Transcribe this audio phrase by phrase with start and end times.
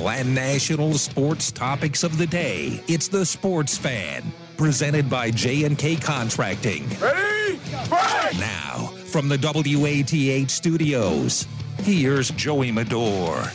[0.00, 2.82] regional and national sports topics of the day.
[2.88, 6.88] It's the Sports Fan, presented by J&K Contracting.
[7.00, 7.58] Ready?
[7.88, 8.38] Break!
[8.38, 11.46] Now, from the WATH studios,
[11.78, 13.50] here's Joey Medor.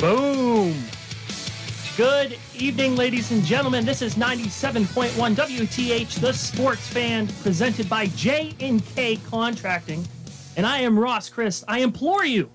[0.00, 0.74] Boom.
[1.96, 3.86] Good evening, ladies and gentlemen.
[3.86, 10.06] This is 97.1 WTH, the sports fan, presented by J&K Contracting.
[10.56, 11.64] And I am Ross Christ.
[11.68, 12.50] I implore you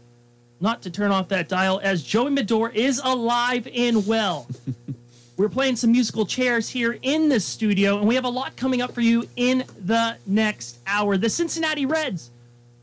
[0.62, 4.48] not to turn off that dial as Joey Medor is alive and well.
[5.38, 8.82] We're playing some musical chairs here in the studio, and we have a lot coming
[8.82, 11.18] up for you in the next hour.
[11.18, 12.30] The Cincinnati Reds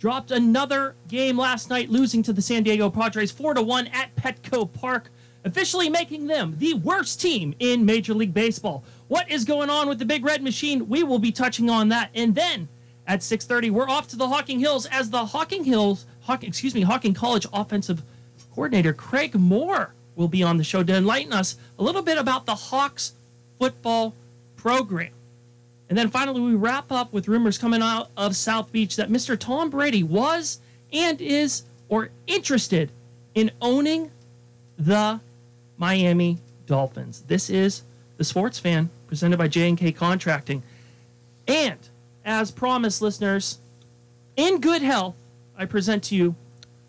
[0.01, 4.15] dropped another game last night, losing to the San Diego Padres 4 to 1 at
[4.17, 5.11] Petco Park
[5.45, 8.85] officially making them the worst team in Major League Baseball.
[9.09, 10.89] What is going on with the Big Red Machine?
[10.89, 12.11] We will be touching on that.
[12.15, 12.69] And then
[13.07, 16.83] at 6:30, we're off to the Hocking Hills as the Hocking Hills, Hawk, excuse me,
[16.83, 18.03] Hocking College offensive
[18.55, 22.45] coordinator Craig Moore will be on the show to enlighten us a little bit about
[22.45, 23.15] the Hawks
[23.59, 24.15] football
[24.55, 25.13] program.
[25.89, 29.39] And then finally, we wrap up with rumors coming out of South Beach that Mr.
[29.39, 30.61] Tom Brady was
[30.93, 32.93] and is or interested
[33.35, 34.11] in owning
[34.77, 35.21] the
[35.79, 37.23] Miami Dolphins.
[37.27, 37.85] This is
[38.19, 40.63] the Sports Fan presented by J&K Contracting.
[41.47, 41.79] And
[42.23, 43.61] as promised, listeners,
[44.37, 45.17] in good health,
[45.61, 46.37] I present to you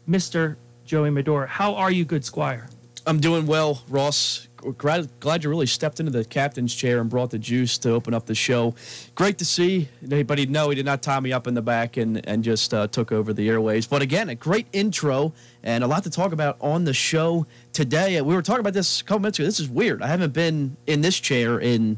[0.08, 0.56] Mr.
[0.86, 1.48] Joey Medora.
[1.48, 2.70] How are you, good squire?
[3.08, 4.48] I'm doing well, Ross.
[4.78, 8.14] Glad, glad you really stepped into the captain's chair and brought the juice to open
[8.14, 8.76] up the show.
[9.16, 9.88] Great to see.
[10.04, 12.86] Anybody know he did not tie me up in the back and, and just uh,
[12.86, 13.88] took over the airways.
[13.88, 15.34] But again, a great intro
[15.64, 18.22] and a lot to talk about on the show today.
[18.22, 19.46] We were talking about this a couple minutes ago.
[19.48, 20.04] This is weird.
[20.04, 21.98] I haven't been in this chair in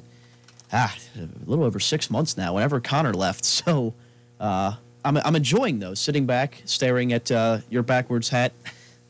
[0.72, 3.44] ah, a little over six months now, whenever Connor left.
[3.66, 3.94] So
[4.40, 8.54] uh, I'm, I'm enjoying those, sitting back, staring at uh, your backwards hat,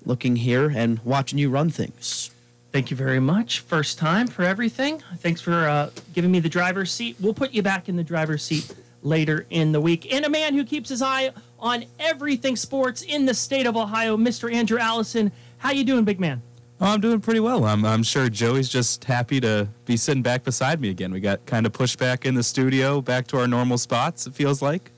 [0.06, 2.32] looking here, and watching you run things.
[2.72, 3.60] Thank you very much.
[3.60, 5.04] First time for everything.
[5.18, 7.18] Thanks for uh, giving me the driver's seat.
[7.20, 10.14] We'll put you back in the driver's seat later in the week.
[10.14, 14.16] And a man who keeps his eye on everything sports in the state of Ohio,
[14.16, 14.52] Mr.
[14.54, 15.32] Andrew Allison.
[15.58, 16.42] How you doing, big man?
[16.80, 17.66] Oh, I'm doing pretty well.
[17.66, 21.12] I'm, I'm sure Joey's just happy to be sitting back beside me again.
[21.12, 24.34] We got kind of pushed back in the studio, back to our normal spots, it
[24.34, 24.92] feels like.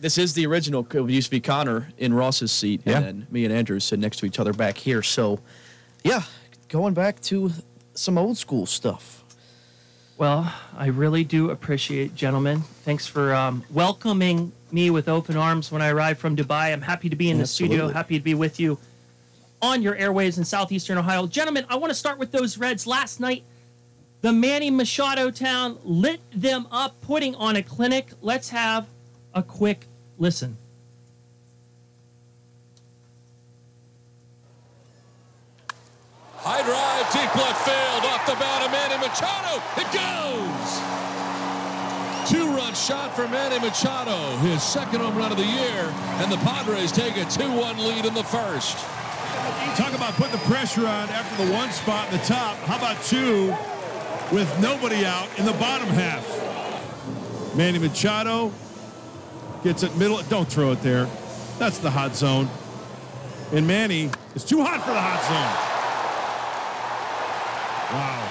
[0.00, 0.86] This is the original.
[0.90, 2.98] It used to be Connor in Ross's seat, Yeah.
[2.98, 5.02] and then me and Andrew sit next to each other back here.
[5.02, 5.40] So,
[6.04, 6.22] yeah,
[6.68, 7.50] going back to
[7.94, 9.24] some old school stuff.
[10.16, 12.60] Well, I really do appreciate, gentlemen.
[12.84, 16.72] Thanks for um, welcoming me with open arms when I arrived from Dubai.
[16.72, 18.78] I'm happy to be in the studio, happy to be with you
[19.62, 21.26] on your airways in southeastern Ohio.
[21.26, 22.86] Gentlemen, I want to start with those Reds.
[22.86, 23.42] Last night,
[24.20, 28.10] the Manny Machado town lit them up, putting on a clinic.
[28.20, 28.86] Let's have
[29.38, 29.86] a quick
[30.18, 30.58] listen.
[36.38, 39.62] High drive, deep left field, off the bat of Manny Machado.
[39.78, 40.68] It goes!
[42.28, 46.90] Two-run shot for Manny Machado, his second home run of the year, and the Padres
[46.90, 48.76] take a 2-1 lead in the first.
[49.76, 52.56] Talk about putting the pressure on after the one spot in the top.
[52.66, 53.54] How about two
[54.32, 56.26] with nobody out in the bottom half?
[57.56, 58.52] Manny Machado
[59.62, 60.20] gets it middle.
[60.28, 61.08] Don't throw it there.
[61.58, 62.48] That's the hot zone.
[63.52, 65.64] And Manny is too hot for the hot zone.
[67.92, 68.24] Wow.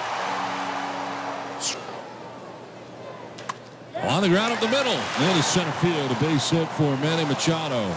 [4.08, 4.92] On the ground up the middle,
[5.28, 7.92] into center field, a base hit for Manny Machado.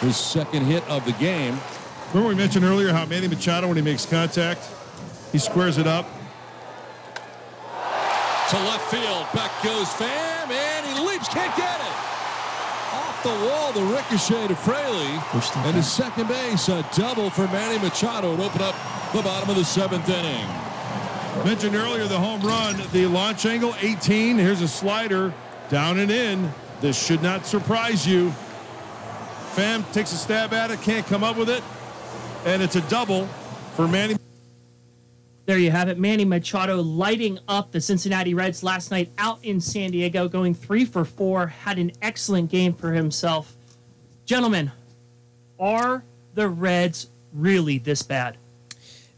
[0.00, 1.60] His second hit of the game.
[2.08, 4.68] Remember we mentioned earlier how Manny Machado, when he makes contact,
[5.30, 6.06] he squares it up.
[8.50, 12.07] To left field, back goes Pham, and he leaps, can't get it.
[13.18, 15.18] Off the wall, the ricochet to Fraley.
[15.30, 18.76] Pushed And his second base, a double for Manny Machado to open up
[19.12, 20.46] the bottom of the seventh inning.
[21.44, 24.38] Mentioned earlier the home run, the launch angle 18.
[24.38, 25.34] Here's a slider
[25.68, 26.52] down and in.
[26.80, 28.32] This should not surprise you.
[29.54, 31.64] Pham takes a stab at it, can't come up with it,
[32.44, 33.26] and it's a double
[33.74, 34.14] for Manny.
[35.48, 35.98] There you have it.
[35.98, 40.84] Manny Machado lighting up the Cincinnati Reds last night out in San Diego, going three
[40.84, 43.56] for four, had an excellent game for himself.
[44.26, 44.70] Gentlemen,
[45.58, 46.04] are
[46.34, 48.36] the Reds really this bad?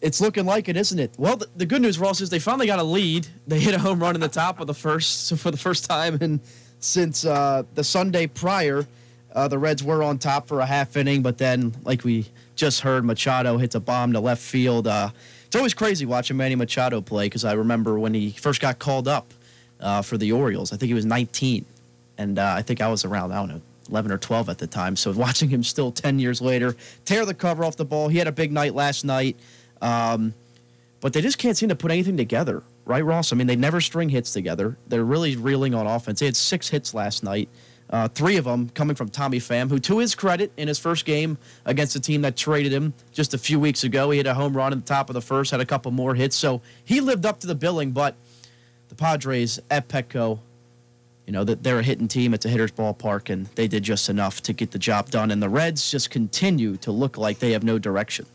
[0.00, 1.10] It's looking like it, isn't it?
[1.18, 3.26] Well, the, the good news, Ross, is they finally got a lead.
[3.48, 6.16] They hit a home run in the top of the first, for the first time
[6.20, 6.40] in
[6.78, 8.86] since uh, the Sunday prior.
[9.34, 12.82] Uh, the Reds were on top for a half inning, but then, like we just
[12.82, 14.86] heard, Machado hits a bomb to left field.
[14.86, 15.10] Uh,
[15.50, 19.08] it's always crazy watching Manny Machado play because I remember when he first got called
[19.08, 19.34] up
[19.80, 20.72] uh, for the Orioles.
[20.72, 21.64] I think he was 19,
[22.18, 23.32] and uh, I think I was around.
[23.32, 24.94] I don't know, 11 or 12 at the time.
[24.94, 28.06] So watching him still 10 years later tear the cover off the ball.
[28.06, 29.36] He had a big night last night,
[29.82, 30.34] um,
[31.00, 33.32] but they just can't seem to put anything together, right, Ross?
[33.32, 34.78] I mean, they never string hits together.
[34.86, 36.20] They're really reeling on offense.
[36.20, 37.48] They had six hits last night.
[37.90, 41.04] Uh, three of them coming from Tommy Pham, who, to his credit, in his first
[41.04, 44.34] game against the team that traded him just a few weeks ago, he hit a
[44.34, 46.36] home run in the top of the first, had a couple more hits.
[46.36, 48.14] So he lived up to the billing, but
[48.88, 50.38] the Padres at Petco,
[51.26, 52.32] you know, that they're a hitting team.
[52.32, 55.32] It's a hitter's ballpark, and they did just enough to get the job done.
[55.32, 58.26] And the Reds just continue to look like they have no direction.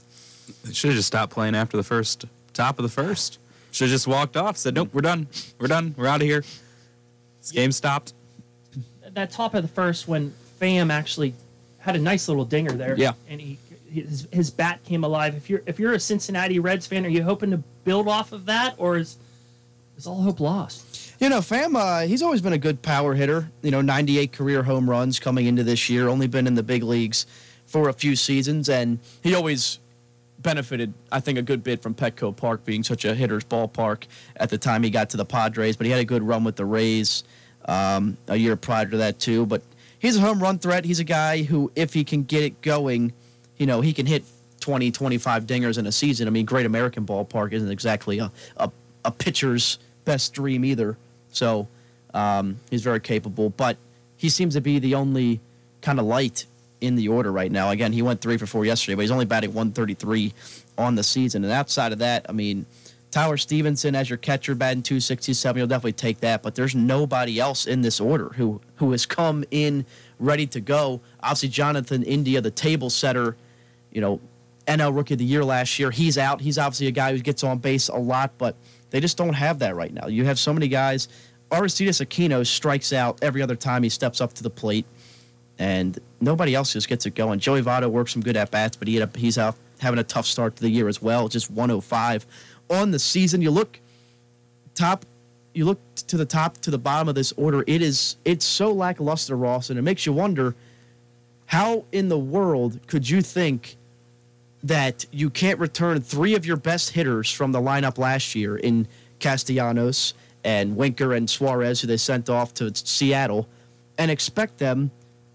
[0.63, 3.39] They should have just stopped playing after the first top of the first.
[3.71, 4.57] Should have just walked off.
[4.57, 5.27] Said, "Nope, we're done.
[5.59, 5.95] We're done.
[5.97, 6.43] We're out of here."
[7.41, 8.13] This game stopped.
[9.15, 11.33] That top of the first when Pham actually
[11.79, 12.95] had a nice little dinger there.
[12.97, 13.13] Yeah.
[13.27, 13.57] And he
[13.89, 15.35] his, his bat came alive.
[15.35, 18.45] If you're if you're a Cincinnati Reds fan, are you hoping to build off of
[18.45, 19.17] that or is
[19.97, 21.13] is all hope lost?
[21.19, 23.49] You know, Pham, uh, he's always been a good power hitter.
[23.61, 26.09] You know, 98 career home runs coming into this year.
[26.09, 27.25] Only been in the big leagues
[27.65, 29.79] for a few seasons, and he always
[30.39, 34.03] benefited, I think, a good bit from Petco Park being such a hitter's ballpark
[34.35, 35.77] at the time he got to the Padres.
[35.77, 37.23] But he had a good run with the Rays
[37.67, 39.45] um, a year prior to that too.
[39.45, 39.61] But
[39.99, 40.85] he's a home run threat.
[40.85, 43.13] He's a guy who, if he can get it going,
[43.57, 44.23] you know, he can hit
[44.59, 46.27] 20, 25 dingers in a season.
[46.27, 48.71] I mean, Great American Ballpark isn't exactly a, a,
[49.03, 50.97] a pitcher's best dream either.
[51.31, 51.67] So
[52.13, 53.77] um, he's very capable, but
[54.17, 55.41] he seems to be the only
[55.81, 56.45] kind of light
[56.81, 57.69] in the order right now.
[57.69, 60.33] Again, he went three for four yesterday, but he's only batting 133
[60.77, 61.43] on the season.
[61.43, 62.65] And outside of that, I mean,
[63.15, 66.43] Tyler Stephenson as your catcher batting 267, you'll definitely take that.
[66.43, 69.85] But there's nobody else in this order who who has come in
[70.19, 70.99] ready to go.
[71.23, 73.37] Obviously, Jonathan India, the table setter,
[73.89, 74.19] you know,
[74.67, 76.41] NL Rookie of the Year last year, he's out.
[76.41, 78.57] He's obviously a guy who gets on base a lot, but
[78.89, 80.07] they just don't have that right now.
[80.07, 81.07] You have so many guys.
[81.53, 84.87] Aristides Aquino strikes out every other time he steps up to the plate,
[85.57, 87.39] and nobody else just gets it going.
[87.39, 90.25] Joey Votto works some good at bats, but he a, he's out having a tough
[90.25, 91.27] start to the year as well.
[91.27, 92.25] Just 105
[92.69, 93.41] on the season.
[93.41, 93.79] You look
[94.73, 95.05] top,
[95.53, 97.63] you look to the top to the bottom of this order.
[97.67, 100.55] It is it's so lackluster, Ross, and it makes you wonder
[101.47, 103.77] how in the world could you think
[104.63, 108.87] that you can't return three of your best hitters from the lineup last year in
[109.19, 113.47] Castellanos and Winker and Suarez, who they sent off to Seattle,
[113.97, 114.89] and expect them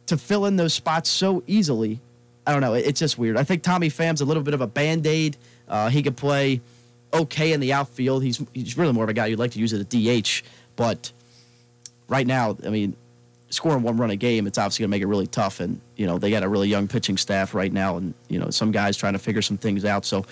[0.07, 2.01] to fill in those spots so easily?
[2.45, 2.75] I don't know.
[2.75, 3.37] It's just weird.
[3.37, 5.37] I think Tommy Pham's a little bit of a band aid.
[5.69, 6.61] Uh, he could play
[7.13, 8.23] okay in the outfield.
[8.23, 10.43] He's he's really more of a guy you'd like to use as a DH,
[10.77, 11.13] but
[12.09, 12.97] right now, I mean,
[13.51, 15.61] scoring one run a game, it's obviously going to make it really tough.
[15.61, 18.51] And you know they got a really young pitching staff right now, and you know
[18.51, 20.05] some guys trying to figure some things out.
[20.05, 20.25] So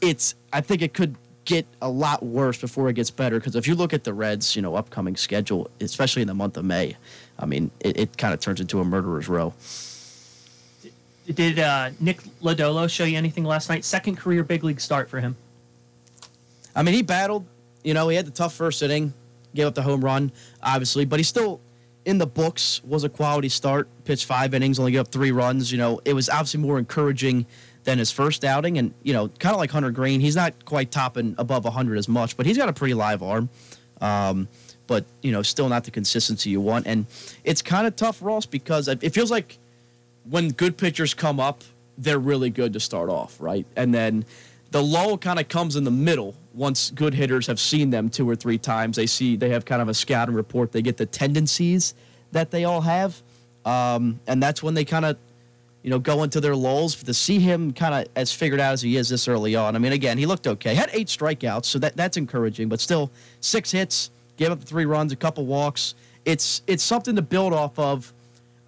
[0.00, 3.38] it's I think it could get a lot worse before it gets better.
[3.38, 6.56] Because if you look at the Reds, you know upcoming schedule, especially in the month
[6.56, 6.96] of May,
[7.38, 9.54] I mean it, it kind of turns into a murderer's row.
[11.32, 13.84] Did uh, Nick Lodolo show you anything last night?
[13.84, 15.36] Second career big league start for him.
[16.74, 17.46] I mean, he battled.
[17.84, 19.12] You know, he had the tough first inning,
[19.54, 20.32] gave up the home run,
[20.62, 21.60] obviously, but he still,
[22.04, 23.88] in the books, was a quality start.
[24.04, 25.72] Pitched five innings, only gave up three runs.
[25.72, 27.46] You know, it was obviously more encouraging
[27.84, 28.78] than his first outing.
[28.78, 32.08] And, you know, kind of like Hunter Greene, he's not quite topping above 100 as
[32.08, 33.48] much, but he's got a pretty live arm.
[34.00, 34.48] Um,
[34.86, 36.86] but, you know, still not the consistency you want.
[36.86, 37.06] And
[37.44, 39.58] it's kind of tough, Ross, because it feels like
[40.28, 41.64] when good pitchers come up,
[41.98, 43.66] they're really good to start off, right?
[43.76, 44.24] And then
[44.72, 48.28] the lull kind of comes in the middle once good hitters have seen them two
[48.28, 48.96] or three times.
[48.96, 50.72] They see they have kind of a scouting report.
[50.72, 51.94] They get the tendencies
[52.32, 53.22] that they all have,
[53.66, 55.18] um, and that's when they kind of,
[55.82, 56.94] you know, go into their lulls.
[56.96, 59.78] To see him kind of as figured out as he is this early on, I
[59.78, 60.74] mean, again, he looked okay.
[60.74, 62.70] Had eight strikeouts, so that that's encouraging.
[62.70, 63.10] But still,
[63.40, 65.94] six hits, gave up three runs, a couple walks.
[66.24, 68.12] It's it's something to build off of.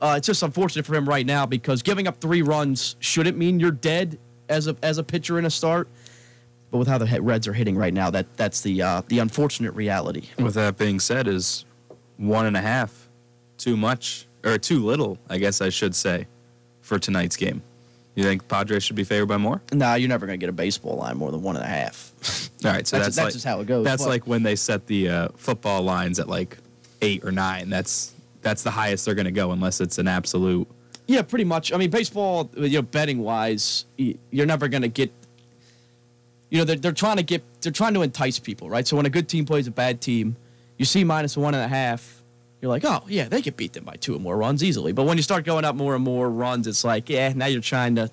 [0.00, 3.58] Uh, it's just unfortunate for him right now because giving up three runs shouldn't mean
[3.58, 5.88] you're dead as a as a pitcher in a start.
[6.70, 9.72] But with how the Reds are hitting right now, that that's the uh, the unfortunate
[9.74, 10.28] reality.
[10.38, 11.64] With that being said, is
[12.16, 13.08] one and a half
[13.58, 15.18] too much or too little?
[15.28, 16.26] I guess I should say
[16.80, 17.62] for tonight's game.
[18.16, 19.60] You think Padres should be favored by more?
[19.72, 22.12] Nah, you're never going to get a baseball line more than one and a half.
[22.64, 24.54] All right, so That's- that's, that's just how it goes, That's but- like when they
[24.54, 26.56] set the uh, football lines at like
[27.02, 27.68] eight or nine.
[27.70, 30.68] That's that's the highest they're going to go unless it's an absolute.
[31.06, 31.73] Yeah, pretty much.
[31.73, 35.12] I mean, baseball, you know, betting wise, you're never going to get.
[36.50, 38.87] You know, they're, they're trying to get, they're trying to entice people, right?
[38.87, 40.37] So when a good team plays a bad team,
[40.78, 42.23] you see minus one and a half,
[42.61, 44.92] you're like, oh, yeah, they could beat them by two or more runs easily.
[44.92, 47.61] But when you start going up more and more runs, it's like, yeah, now you're
[47.61, 48.08] trying to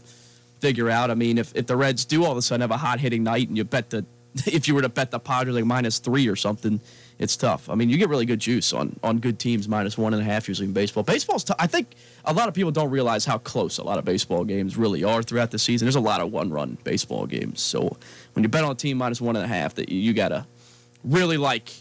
[0.60, 1.12] figure out.
[1.12, 3.24] I mean, if, if the Reds do all of a sudden have a hot hitting
[3.24, 4.06] night and you bet the
[4.46, 6.80] if you were to bet the Padres like minus three or something,
[7.22, 7.70] it's tough.
[7.70, 10.26] I mean, you get really good juice on on good teams minus one and a
[10.26, 11.04] half usually in baseball.
[11.04, 11.58] Baseball's tough.
[11.60, 14.76] I think a lot of people don't realize how close a lot of baseball games
[14.76, 15.86] really are throughout the season.
[15.86, 17.62] There's a lot of one run baseball games.
[17.62, 17.96] So
[18.34, 20.48] when you bet on a team minus one and a half, that you, you gotta
[21.04, 21.72] really like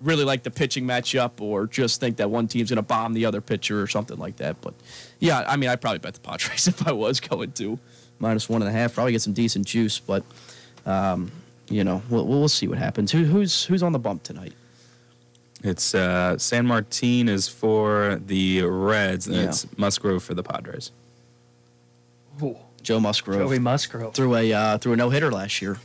[0.00, 3.24] really like the pitching matchup or just think that one team's going to bomb the
[3.26, 4.60] other pitcher or something like that.
[4.60, 4.74] But
[5.18, 7.78] yeah, I mean, I'd probably bet the Padres if I was going to
[8.18, 8.94] minus one and a half.
[8.94, 10.24] Probably get some decent juice, but
[10.86, 11.30] um,
[11.68, 13.12] you know, we'll, we'll see what happens.
[13.12, 14.52] Who, who's who's on the bump tonight?
[15.62, 19.42] It's uh, Sanmartin is for the Reds, and Yeah.
[19.44, 20.92] it's Musgrove for the Padres.
[22.42, 24.14] Ooh, Joe Musgrove Joey Musgrove.
[24.14, 25.78] threw a uh, threw a no hitter last year.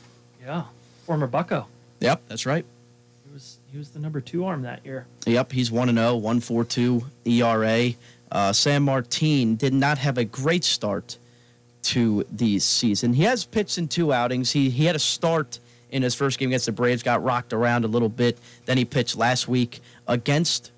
[0.46, 0.66] Yeah,
[1.06, 1.68] former Bucco.
[2.02, 2.66] Yep, that's right.
[3.26, 5.08] He was he was the number two arm that year.
[5.26, 7.94] Yep, he's 1 0, 142 ERA.
[8.32, 11.18] Uh, Sanmartin did not have a great start
[11.84, 13.14] to the season.
[13.14, 14.52] He has pitched in two outings.
[14.52, 15.60] He, he had a start
[15.94, 18.40] in his first game against the Braves, got rocked around a little bit.
[18.66, 20.72] Then he pitched last week against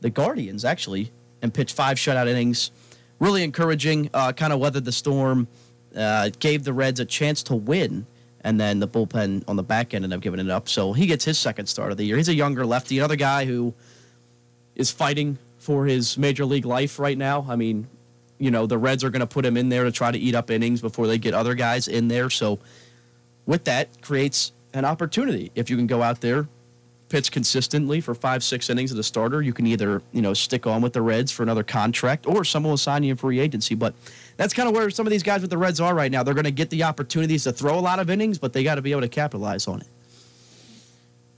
[0.00, 1.12] the Guardians, actually,
[1.42, 2.70] and pitched five shutout innings.
[3.20, 5.46] Really encouraging, uh, kind of weathered the storm,
[5.94, 8.06] uh, gave the Reds a chance to win.
[8.40, 10.68] And then the bullpen on the back end ended up giving it up.
[10.68, 12.16] So he gets his second start of the year.
[12.16, 13.74] He's a younger lefty, another guy who
[14.74, 17.46] is fighting for his major league life right now.
[17.48, 17.86] I mean,
[18.38, 20.34] you know, the Reds are going to put him in there to try to eat
[20.34, 22.30] up innings before they get other guys in there.
[22.30, 22.58] So,
[23.46, 25.50] with that, creates an opportunity.
[25.54, 26.48] If you can go out there,
[27.08, 30.66] pitch consistently for five, six innings as a starter, you can either, you know, stick
[30.66, 33.74] on with the Reds for another contract or someone will sign you in free agency.
[33.74, 33.94] But
[34.38, 36.22] that's kind of where some of these guys with the Reds are right now.
[36.22, 38.76] They're going to get the opportunities to throw a lot of innings, but they got
[38.76, 39.86] to be able to capitalize on it.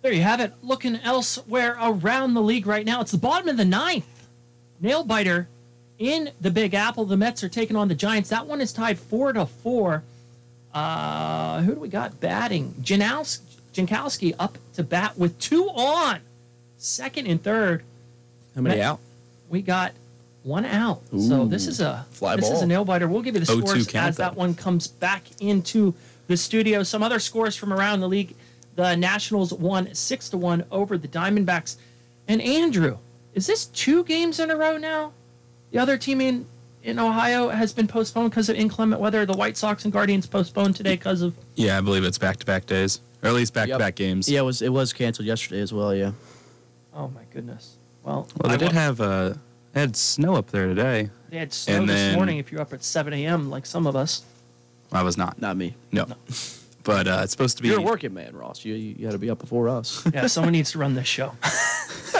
[0.02, 0.52] There you have it.
[0.62, 4.28] Looking elsewhere around the league right now, it's the bottom of the ninth.
[4.80, 5.48] Nail biter
[5.98, 7.04] in the Big Apple.
[7.04, 8.28] The Mets are taking on the Giants.
[8.28, 10.04] That one is tied four to four.
[10.74, 12.74] Uh, who do we got batting?
[12.82, 16.20] Jankowski up to bat with two on.
[16.78, 17.82] Second and third,
[18.54, 18.98] How many out?
[19.48, 19.92] we got
[20.42, 21.00] one out.
[21.10, 23.08] so this is a fly this is a nail biter.
[23.08, 25.94] We'll give you the scores as that one comes back into
[26.26, 26.82] the studio.
[26.82, 28.34] Some other scores from around the league.
[28.76, 31.76] The Nationals won six to one over the Diamondbacks.
[32.26, 32.98] And Andrew,
[33.32, 35.12] is this two games in a row now?
[35.70, 36.46] The other team in
[36.84, 39.24] in Ohio has been postponed because of inclement weather.
[39.26, 42.46] The White Sox and Guardians postponed today because of Yeah, I believe it's back to
[42.46, 44.28] back days, or at least back to back games.
[44.28, 45.94] Yeah, it was it was canceled yesterday as well.
[45.94, 46.12] Yeah.
[46.94, 47.76] oh my goodness.
[48.02, 49.34] Well, Well, they I did wa- have uh,
[49.72, 51.10] they had snow up there today.
[51.30, 52.38] they had snow and this then- morning.
[52.38, 53.50] If you're up at 7 a.m.
[53.50, 54.22] like some of us.
[54.92, 55.40] I was not.
[55.40, 55.74] Not me.
[55.90, 56.06] No,
[56.84, 57.70] but uh, it's supposed to be.
[57.70, 58.64] You're a working man, Ross.
[58.64, 60.06] You you, you got to be up before us.
[60.14, 61.32] Yeah, someone needs to run this show.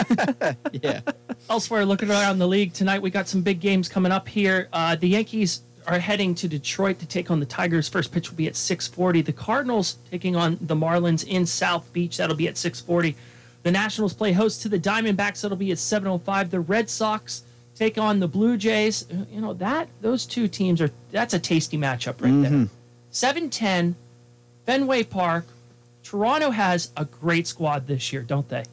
[0.73, 1.01] yeah.
[1.49, 4.69] Elsewhere, looking around the league tonight, we got some big games coming up here.
[4.73, 7.89] Uh, the Yankees are heading to Detroit to take on the Tigers.
[7.89, 9.25] First pitch will be at 6:40.
[9.25, 12.17] The Cardinals taking on the Marlins in South Beach.
[12.17, 13.15] That'll be at 6:40.
[13.63, 15.43] The Nationals play host to the Diamondbacks.
[15.43, 16.51] That'll be at 7:05.
[16.51, 17.43] The Red Sox
[17.77, 19.07] take on the Blue Jays.
[19.31, 22.69] You know that those two teams are that's a tasty matchup right there.
[23.13, 23.95] 7:10,
[24.67, 25.47] Fenway Park.
[26.03, 28.65] Toronto has a great squad this year, don't they?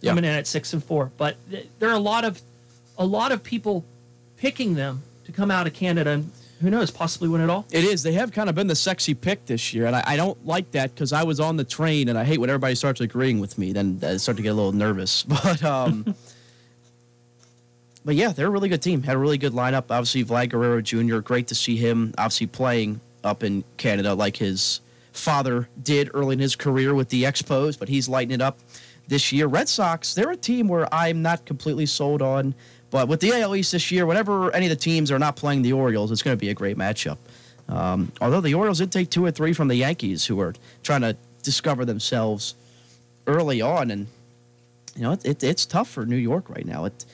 [0.00, 0.10] Yeah.
[0.10, 1.10] coming in at six and four.
[1.16, 2.40] But th- there are a lot of
[2.98, 3.84] a lot of people
[4.36, 6.30] picking them to come out of Canada and
[6.60, 7.66] who knows, possibly win it all.
[7.70, 8.02] It is.
[8.02, 10.70] They have kind of been the sexy pick this year, and I, I don't like
[10.70, 13.58] that because I was on the train, and I hate when everybody starts agreeing with
[13.58, 13.72] me.
[13.72, 15.24] Then I start to get a little nervous.
[15.28, 16.14] But um,
[18.06, 19.02] but yeah, they're a really good team.
[19.02, 19.84] Had a really good lineup.
[19.90, 21.18] Obviously, Vlad Guerrero Jr.
[21.18, 22.14] Great to see him.
[22.16, 24.80] Obviously, playing up in Canada like his
[25.16, 28.58] father did early in his career with the Expos, but he's lighting it up
[29.08, 29.46] this year.
[29.46, 32.54] Red Sox, they're a team where I'm not completely sold on,
[32.90, 35.62] but with the AL East this year, whenever any of the teams are not playing
[35.62, 37.18] the Orioles, it's going to be a great matchup.
[37.68, 41.00] Um, although the Orioles did take two or three from the Yankees, who are trying
[41.00, 42.54] to discover themselves
[43.26, 44.06] early on, and
[44.94, 46.84] you know it, it, it's tough for New York right now.
[46.84, 47.04] It,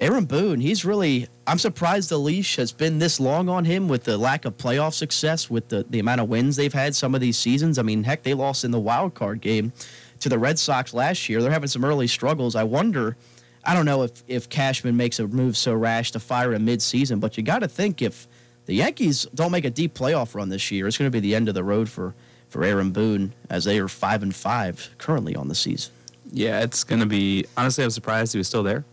[0.00, 1.28] Aaron Boone, he's really.
[1.46, 4.94] I'm surprised the leash has been this long on him with the lack of playoff
[4.94, 7.78] success, with the, the amount of wins they've had some of these seasons.
[7.78, 9.72] I mean, heck, they lost in the wild card game
[10.20, 11.42] to the Red Sox last year.
[11.42, 12.54] They're having some early struggles.
[12.54, 13.16] I wonder.
[13.64, 17.18] I don't know if if Cashman makes a move so rash to fire him mid-season,
[17.18, 18.28] but you got to think if
[18.66, 21.34] the Yankees don't make a deep playoff run this year, it's going to be the
[21.34, 22.14] end of the road for
[22.48, 25.92] for Aaron Boone as they are five and five currently on the season.
[26.32, 27.46] Yeah, it's gonna be.
[27.56, 28.84] Honestly, I'm surprised he was still there.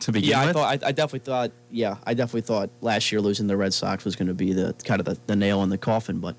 [0.00, 0.54] To begin Yeah, I with.
[0.54, 4.04] thought I, I definitely thought yeah, I definitely thought last year losing the Red Sox
[4.04, 6.36] was going to be the kind of the, the nail in the coffin, but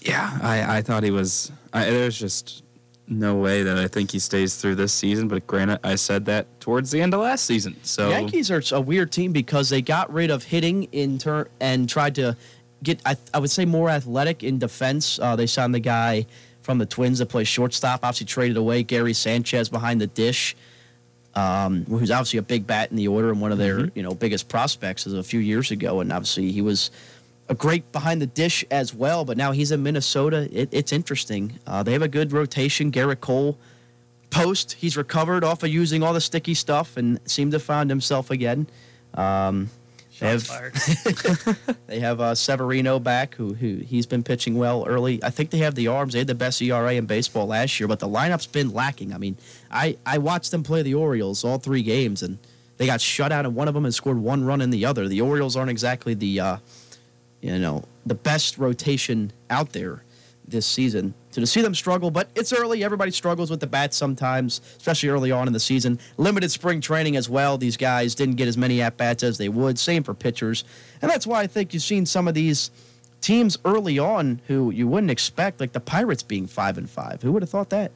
[0.00, 1.52] Yeah, I, I thought he was.
[1.72, 2.62] I, there's just
[3.06, 5.28] no way that I think he stays through this season.
[5.28, 7.76] But granted, I said that towards the end of last season.
[7.82, 11.48] So The Yankees are a weird team because they got rid of hitting in turn
[11.60, 12.36] and tried to
[12.82, 15.18] get I, I would say more athletic in defense.
[15.18, 16.26] Uh, they signed the guy
[16.62, 18.00] from the Twins that plays shortstop.
[18.02, 20.54] Obviously traded away Gary Sanchez behind the dish,
[21.38, 24.12] um, who's obviously a big bat in the order and one of their you know
[24.12, 26.00] biggest prospects as a few years ago.
[26.00, 26.90] And obviously he was
[27.48, 29.24] a great behind the dish as well.
[29.24, 30.48] But now he's in Minnesota.
[30.52, 31.58] It, it's interesting.
[31.64, 32.90] Uh, they have a good rotation.
[32.90, 33.56] Gerrit Cole
[34.30, 34.72] post.
[34.72, 38.66] He's recovered off of using all the sticky stuff and seemed to find himself again.
[39.14, 39.70] Um,
[40.20, 45.22] they have, they have uh, Severino back, who who he's been pitching well early.
[45.22, 46.12] I think they have the arms.
[46.12, 49.12] They had the best ERA in baseball last year, but the lineup's been lacking.
[49.12, 49.36] I mean,
[49.70, 52.38] I I watched them play the Orioles all three games, and
[52.78, 55.08] they got shut out in one of them and scored one run in the other.
[55.08, 56.56] The Orioles aren't exactly the uh,
[57.40, 60.02] you know the best rotation out there
[60.50, 61.14] this season.
[61.30, 62.82] So to see them struggle, but it's early.
[62.82, 65.98] Everybody struggles with the bats sometimes, especially early on in the season.
[66.16, 67.58] Limited spring training as well.
[67.58, 69.78] These guys didn't get as many at bats as they would.
[69.78, 70.64] Same for pitchers,
[71.02, 72.70] and that's why I think you've seen some of these
[73.20, 77.22] teams early on who you wouldn't expect, like the Pirates being five and five.
[77.22, 77.90] Who would have thought that?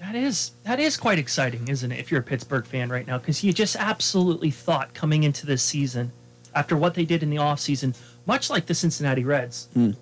[0.00, 1.98] That is that is quite exciting, isn't it?
[1.98, 5.62] If you're a Pittsburgh fan right now, because you just absolutely thought coming into this
[5.62, 6.12] season,
[6.54, 7.96] after what they did in the offseason,
[8.26, 9.92] much like the Cincinnati Reds, hmm.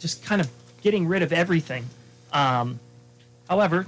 [0.00, 0.48] just kind of
[0.84, 1.86] getting rid of everything.
[2.32, 2.78] Um,
[3.48, 3.86] however,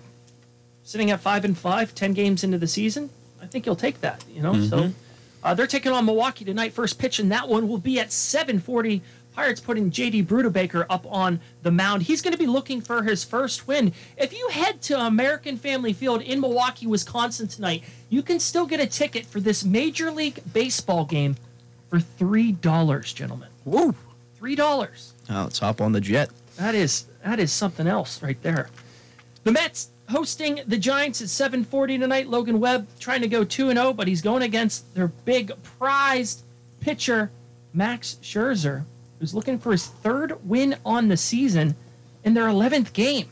[0.82, 3.10] sitting at five and five, 10 games into the season,
[3.40, 4.24] I think you'll take that.
[4.28, 4.90] You know, so
[5.44, 6.72] uh, they're taking on Milwaukee tonight.
[6.72, 9.02] First pitch, and that one will be at 7:40.
[9.34, 12.04] Pirates putting JT Brubaker up on the mound.
[12.04, 13.92] He's going to be looking for his first win.
[14.16, 18.80] If you head to American Family Field in Milwaukee, Wisconsin tonight, you can still get
[18.80, 21.36] a ticket for this Major League Baseball game
[21.90, 23.50] for three dollars, gentlemen.
[23.66, 23.94] Woo!
[24.38, 25.12] Three dollars.
[25.28, 26.30] Oh, let's hop on the jet.
[26.58, 28.68] That is that is something else right there.
[29.44, 32.28] The Mets hosting the Giants at 7:40 tonight.
[32.28, 36.42] Logan Webb trying to go 2 and 0, but he's going against their big prized
[36.80, 37.30] pitcher
[37.74, 38.84] Max Scherzer,
[39.18, 41.74] who's looking for his third win on the season
[42.24, 43.28] in their 11th game.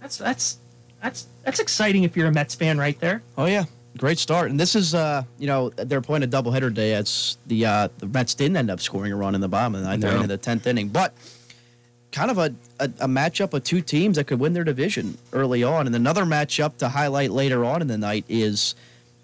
[0.00, 0.58] That's that's
[1.02, 3.22] that's that's exciting if you're a Mets fan right there.
[3.36, 3.64] Oh yeah,
[3.98, 4.50] great start.
[4.50, 6.92] And this is, uh, you know, they're playing a doubleheader day.
[6.94, 9.82] It's the uh, the Mets didn't end up scoring a run in the bottom of
[9.82, 10.14] the ninth, No.
[10.16, 11.12] into the tenth inning, but
[12.12, 15.62] kind of a, a a matchup of two teams that could win their division early
[15.62, 15.86] on.
[15.86, 18.74] And another matchup to highlight later on in the night is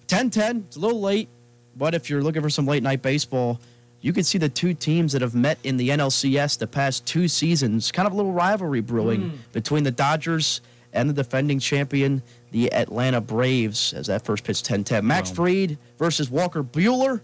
[0.09, 0.67] 10-10.
[0.67, 1.29] It's a little late,
[1.77, 3.61] but if you're looking for some late night baseball.
[4.03, 7.27] You can see the two teams that have met in the NLCS the past two
[7.27, 9.37] seasons, kind of a little rivalry brewing hmm.
[9.53, 10.61] between the Dodgers
[10.93, 15.07] and the defending champion, the Atlanta Braves, as that first pitch 10 10.
[15.07, 17.21] Max Fried versus Walker Buehler.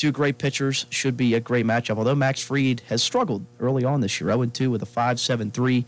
[0.00, 0.86] Two great pitchers.
[0.88, 1.98] Should be a great matchup.
[1.98, 5.84] Although Max Fried has struggled early on this year 0 2 with a 5.73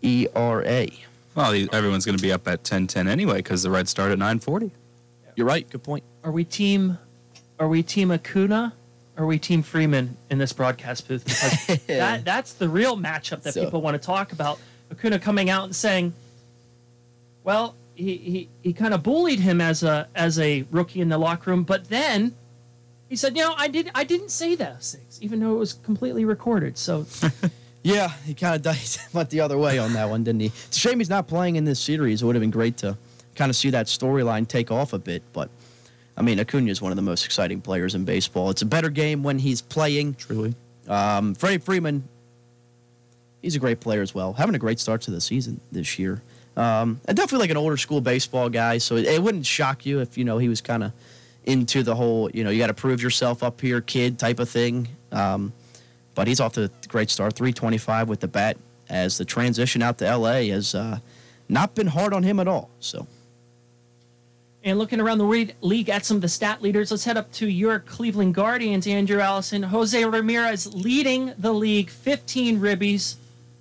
[0.00, 0.86] ERA.
[1.34, 4.70] Well, everyone's going to be up at 10-10 anyway because the Reds start at 9:40.
[5.36, 5.68] You're right.
[5.68, 6.02] Good point.
[6.24, 6.96] Are we team
[7.58, 8.72] are we team Acuna?
[9.18, 11.22] Are we team Freeman in this broadcast booth?
[11.26, 14.60] Because that that's the real matchup that So- people want to talk about.
[14.90, 16.14] Acuna coming out and saying,
[17.44, 21.18] Well, he, he, he kind of bullied him as a as a rookie in the
[21.18, 22.34] locker room, but then
[23.12, 25.74] he said, you know, I did I didn't say those things, even though it was
[25.74, 26.78] completely recorded.
[26.78, 27.04] So
[27.82, 30.46] Yeah, he kind of went the other way on that one, didn't he?
[30.46, 32.22] It's a shame he's not playing in this series.
[32.22, 32.96] It would have been great to
[33.34, 35.22] kind of see that storyline take off a bit.
[35.34, 35.50] But,
[36.16, 38.48] I mean, Acuna is one of the most exciting players in baseball.
[38.48, 40.14] It's a better game when he's playing.
[40.14, 40.54] Truly.
[40.88, 42.08] Um, Freddie Freeman,
[43.42, 44.32] he's a great player as well.
[44.32, 46.22] Having a great start to the season this year.
[46.56, 50.00] Um, and definitely like an older school baseball guy, so it, it wouldn't shock you
[50.00, 50.92] if you know he was kind of
[51.44, 54.48] into the whole you know you got to prove yourself up here, kid type of
[54.48, 54.88] thing.
[55.10, 55.52] Um,
[56.14, 58.56] but he's off to a great start, 325 with the bat
[58.88, 60.98] as the transition out to LA has uh,
[61.48, 62.70] not been hard on him at all.
[62.80, 63.06] So
[64.62, 67.48] And looking around the league at some of the stat leaders, let's head up to
[67.48, 69.62] your Cleveland Guardians, Andrew Allison.
[69.62, 73.16] Jose Ramirez leading the league, 15 ribbies.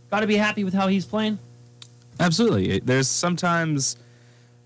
[0.10, 1.40] Got to be happy with how he's playing.
[2.20, 2.80] Absolutely.
[2.80, 3.96] There's sometimes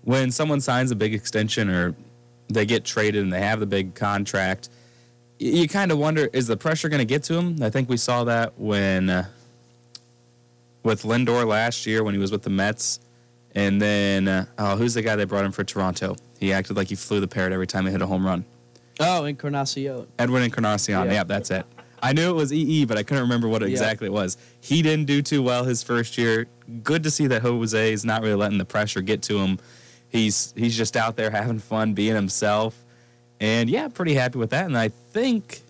[0.02, 1.94] when someone signs a big extension or
[2.48, 4.68] they get traded and they have the big contract,
[5.38, 7.62] you kind of wonder is the pressure going to get to him?
[7.62, 9.26] I think we saw that when uh,
[10.82, 13.00] with Lindor last year when he was with the Mets.
[13.54, 16.14] And then, uh, oh, who's the guy they brought in for Toronto?
[16.38, 18.44] He acted like he flew the parrot every time he hit a home run.
[19.00, 20.06] oh, Encarnacion.
[20.18, 21.06] Edwin Encarnacion.
[21.06, 21.12] Yeah.
[21.12, 21.64] Yeah, that's it.
[22.02, 23.68] I knew it was EE, but I couldn't remember what Yeah.
[23.68, 24.36] exactly it was.
[24.60, 26.46] He didn't do too well his first year.
[26.84, 29.58] Good to see that Jose is not really letting the pressure get to him.
[30.08, 32.84] He's he's just out there having fun, being himself,
[33.40, 34.66] and yeah, pretty happy with that.
[34.66, 35.62] And I think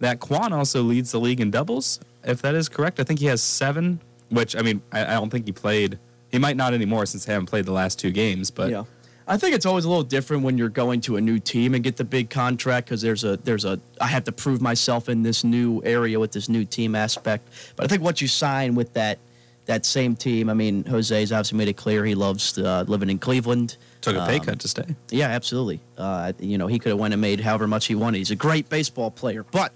[0.00, 3.00] that Kwan also leads the league in doubles, if that is correct.
[3.00, 4.00] I think he has seven.
[4.30, 5.98] Which I mean, I, I don't think he played.
[6.30, 8.50] He might not anymore since they haven't played the last two games.
[8.50, 8.84] But yeah.
[9.26, 11.82] I think it's always a little different when you're going to a new team and
[11.82, 15.22] get the big contract because there's a there's a I have to prove myself in
[15.22, 17.48] this new area with this new team aspect.
[17.76, 19.18] But I think once you sign with that
[19.66, 20.48] that same team.
[20.50, 23.76] I mean, Jose's obviously made it clear he loves uh, living in Cleveland.
[24.02, 24.84] Took a pay Um, cut to stay.
[25.10, 25.80] Yeah, absolutely.
[25.96, 28.18] Uh, you know, he could have went and made however much he wanted.
[28.18, 29.72] He's a great baseball player, but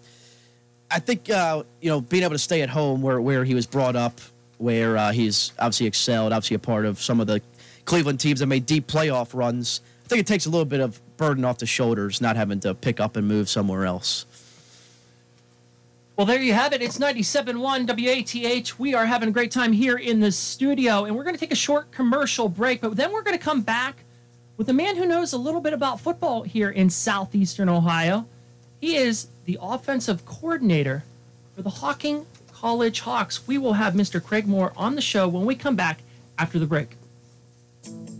[0.91, 3.67] I think uh, you know being able to stay at home where where he was
[3.67, 4.21] brought up,
[4.59, 7.41] where uh, he's obviously excelled, obviously a part of some of the
[7.87, 9.81] Cleveland teams that made deep playoff runs.
[10.05, 12.75] I think it takes a little bit of burden off the shoulders, not having to
[12.75, 14.25] pick up and move somewhere else.
[16.19, 16.83] Well, there you have it.
[16.83, 18.77] It's 97.1 WATH.
[18.81, 21.53] We are having a great time here in the studio, and we're going to take
[21.53, 24.03] a short commercial break, but then we're going to come back
[24.57, 28.27] with a man who knows a little bit about football here in southeastern Ohio.
[28.81, 31.05] He is the offensive coordinator
[31.55, 33.47] for the Hocking College Hawks.
[33.47, 34.21] We will have Mr.
[34.21, 36.01] Craig Moore on the show when we come back
[36.37, 36.97] after the break.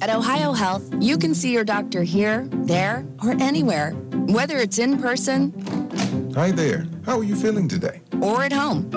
[0.00, 3.92] At Ohio Health, you can see your doctor here, there, or anywhere,
[4.28, 5.52] whether it's in person
[6.34, 6.86] Hi there.
[7.04, 8.00] How are you feeling today?
[8.20, 8.90] or at home.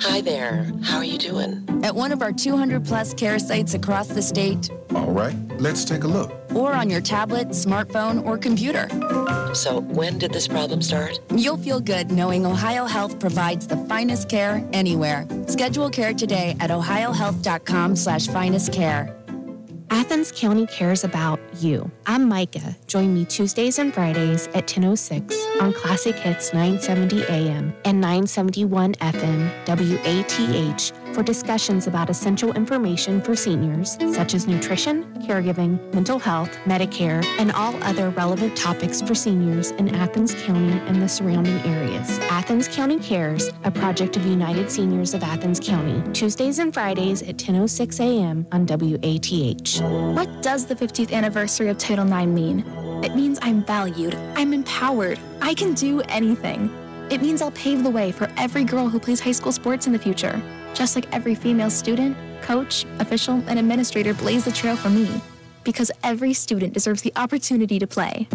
[0.00, 0.70] Hi there.
[0.82, 1.62] How are you doing?
[1.84, 6.04] At one of our 200 plus care sites across the state, All right, let's take
[6.04, 6.32] a look.
[6.54, 8.88] or on your tablet, smartphone, or computer.
[9.54, 11.20] So, when did this problem start?
[11.34, 15.26] You'll feel good knowing Ohio Health provides the finest care anywhere.
[15.46, 19.14] Schedule care today at ohiohealth.com slash finest care.
[19.94, 21.88] Athens County cares about you.
[22.04, 22.76] I'm Micah.
[22.88, 29.52] Join me Tuesdays and Fridays at 10:06 on Classic Hits 970 AM and 971 FM
[29.68, 37.24] WATH for discussions about essential information for seniors such as nutrition, caregiving, mental health, Medicare,
[37.38, 42.18] and all other relevant topics for seniors in Athens County and the surrounding areas.
[42.30, 47.36] Athens County Cares, a project of United Seniors of Athens County, Tuesdays and Fridays at
[47.36, 48.46] 10:06 a.m.
[48.50, 49.80] on WATH.
[50.16, 52.64] What does the 50th anniversary of Title IX mean?
[53.04, 56.70] It means I'm valued, I'm empowered, I can do anything.
[57.10, 59.92] It means I'll pave the way for every girl who plays high school sports in
[59.92, 60.40] the future,
[60.74, 65.22] just like every female student, coach, official, and administrator blazed the trail for me.
[65.64, 68.28] Because every student deserves the opportunity to play.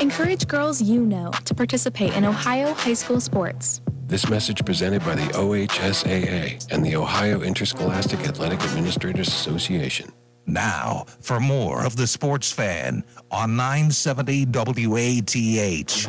[0.00, 3.80] Encourage girls you know to participate in Ohio high school sports.
[4.06, 10.12] This message presented by the OHSAA and the Ohio Interscholastic Athletic Administrators Association.
[10.46, 16.06] Now, for more of the Sports Fan on 970 WATH.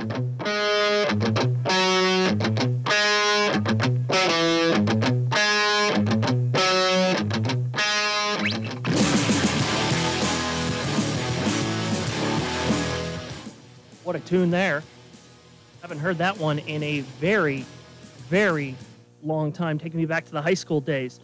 [14.28, 14.84] Tune there.
[15.82, 17.66] Haven't heard that one in a very,
[18.30, 18.76] very
[19.24, 21.20] long time, taking me back to the high school days.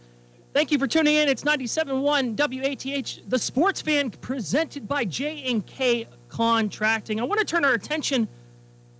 [0.54, 1.28] Thank you for tuning in.
[1.28, 7.20] It's 97.1 WATH, the sports fan presented by J&K Contracting.
[7.20, 8.26] I want to turn our attention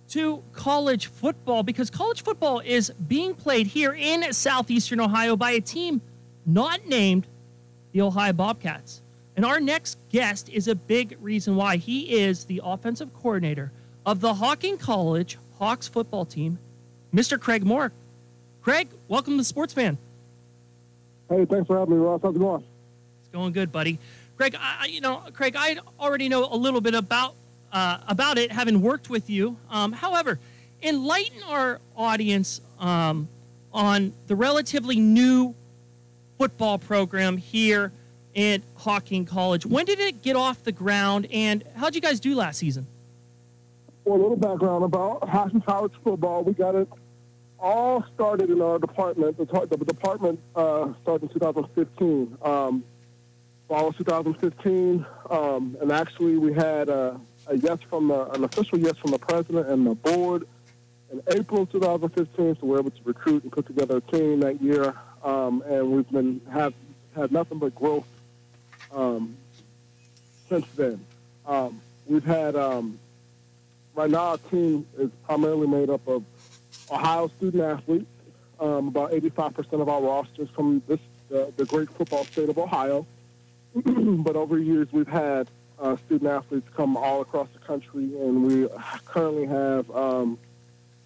[0.09, 5.61] to college football because college football is being played here in southeastern Ohio by a
[5.61, 6.01] team
[6.45, 7.25] not named
[7.91, 9.01] the Ohio Bobcats.
[9.35, 11.77] And our next guest is a big reason why.
[11.77, 13.71] He is the offensive coordinator
[14.05, 16.59] of the Hocking College Hawks football team,
[17.13, 17.39] Mr.
[17.39, 17.91] Craig Moore.
[18.61, 19.97] Craig, welcome to Sports Fan.
[21.29, 22.21] Hey, thanks for having me, Ross.
[22.21, 22.63] How's it going?
[23.21, 23.99] It's going good, buddy.
[24.37, 27.35] Craig, I, I- you know, Craig, I already know a little bit about
[27.71, 29.57] uh, about it, having worked with you.
[29.69, 30.39] Um, however,
[30.81, 33.27] enlighten our audience um,
[33.73, 35.53] on the relatively new
[36.37, 37.91] football program here
[38.35, 39.65] at Hocking College.
[39.65, 42.87] When did it get off the ground, and how did you guys do last season?
[44.05, 46.43] Well, a little background about Hocking College football.
[46.43, 46.87] We got it
[47.59, 49.35] all started in our department.
[49.37, 52.37] The, the department uh, started in 2015.
[52.43, 52.83] Um,
[53.67, 57.15] fall of 2015, um, and actually we had uh,
[57.47, 60.47] a yes from the, an official yes from the president and the board
[61.11, 62.35] in April of 2015.
[62.35, 65.91] So we were able to recruit and put together a team that year, um, and
[65.91, 66.75] we've been have
[67.15, 68.05] had nothing but growth
[68.93, 69.35] um,
[70.47, 71.03] since then.
[71.47, 72.99] Um, we've had um,
[73.95, 76.23] right now our team is primarily made up of
[76.91, 78.05] Ohio student athletes.
[78.57, 80.99] Um, about 85% of our rosters from this
[81.33, 83.05] uh, the great football state of Ohio.
[83.75, 88.45] but over the years, we've had uh, student athletes come all across the country, and
[88.45, 88.67] we
[89.05, 90.37] currently have um,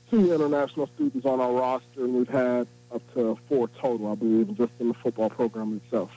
[0.09, 4.55] two international students on our roster, and we've had up to four total, I believe,
[4.57, 6.11] just in the football program itself.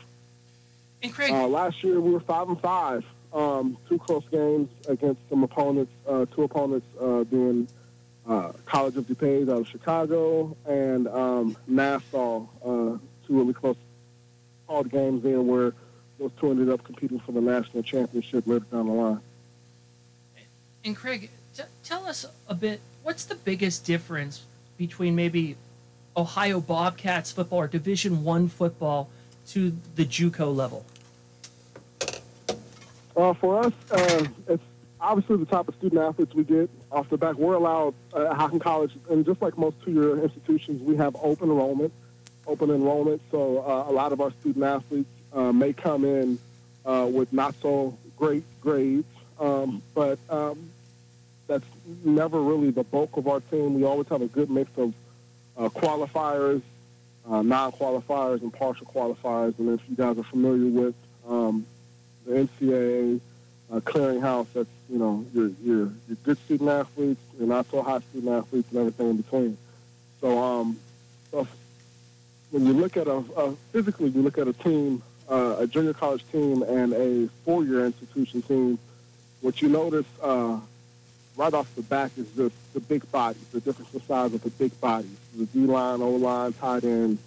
[1.03, 3.05] And Craig, uh, last year we were five and five.
[3.33, 5.93] Um, two close games against some opponents.
[6.07, 7.67] Uh, two opponents uh, being
[8.29, 12.47] uh, College of DuPage out of Chicago and um, Nassau.
[12.63, 13.77] Uh, two really close
[14.69, 15.73] hard games there where
[16.19, 19.21] those two ended up competing for the national championship later down the line.
[20.85, 22.81] And Craig, t- tell us a bit.
[23.03, 24.45] What's the biggest difference
[24.77, 25.57] between maybe
[26.17, 29.09] Ohio Bobcats football or Division One football
[29.49, 30.85] to the JUCO level?
[33.17, 34.63] Uh, for us, uh, it's
[35.01, 37.37] obviously the type of student athletes we get off the back.
[37.37, 41.51] We're allowed uh, at Hocking College, and just like most two-year institutions, we have open
[41.51, 41.93] enrollment.
[42.45, 46.41] Open enrollment, so uh, a lot of our student athletes uh, may come in
[46.85, 49.07] uh, with not so great grades,
[49.39, 50.69] um, but um,
[51.47, 51.65] that's
[52.05, 53.75] never really the bulk of our team.
[53.75, 54.93] We always have a good mix of
[55.57, 56.63] uh, qualifiers,
[57.31, 59.57] uh, non-qualifiers, and partial qualifiers.
[59.61, 60.95] And if you guys are familiar with
[61.29, 61.65] um,
[62.27, 63.21] the NCAA
[63.73, 68.01] uh, clearinghouse, that's you know your your your good student athletes, your not so high
[68.11, 69.59] student athletes, and everything in between.
[70.21, 70.79] So, um,
[71.31, 71.47] so
[72.51, 75.95] when you look at a, a physically, you look at a team, uh, a junior
[75.95, 78.79] college team, and a four-year institution team.
[79.41, 80.61] What you notice uh,
[81.37, 84.51] right off the back is the, the big bodies, the difference in size of the
[84.51, 87.19] big bodies, the D line, O line, tight end.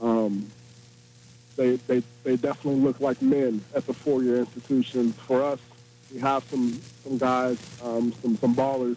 [0.00, 0.50] Um,
[1.56, 5.12] they, they, they definitely look like men at the four-year institution.
[5.12, 5.60] For us,
[6.12, 8.96] we have some, some guys, um, some, some ballers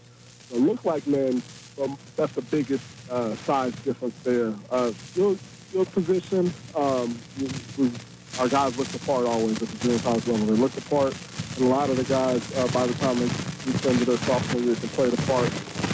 [0.51, 1.41] that look like men,
[1.77, 4.53] but that's the biggest uh, size difference there.
[4.71, 5.37] Uh, skill,
[5.69, 7.91] skill position, um, we, we,
[8.39, 10.45] our guys look the part always at the junior college level.
[10.45, 11.15] They look the part,
[11.57, 14.61] and a lot of the guys, uh, by the time they reach into their sophomore
[14.61, 15.49] year, can play the part,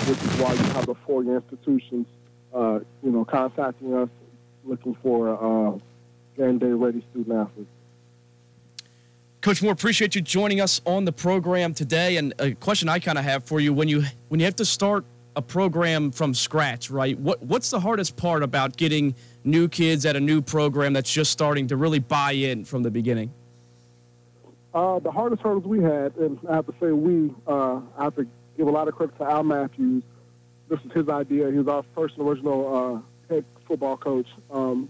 [0.07, 2.07] which is why you have the four-year institutions,
[2.53, 4.09] uh, you know, contacting us,
[4.63, 5.29] looking for
[6.41, 7.69] game day ready student athletes.
[9.41, 12.17] Coach Moore, appreciate you joining us on the program today.
[12.17, 14.65] And a question I kind of have for you: when you when you have to
[14.65, 17.17] start a program from scratch, right?
[17.19, 21.31] What what's the hardest part about getting new kids at a new program that's just
[21.31, 23.33] starting to really buy in from the beginning?
[24.73, 28.15] Uh, the hardest hurdles we had, and I have to say we, uh, I have
[28.15, 28.25] to
[28.57, 30.03] give a lot of credit to Al Matthews.
[30.69, 31.51] This is his idea.
[31.51, 34.27] He was our first and original uh, head football coach.
[34.49, 34.87] Um,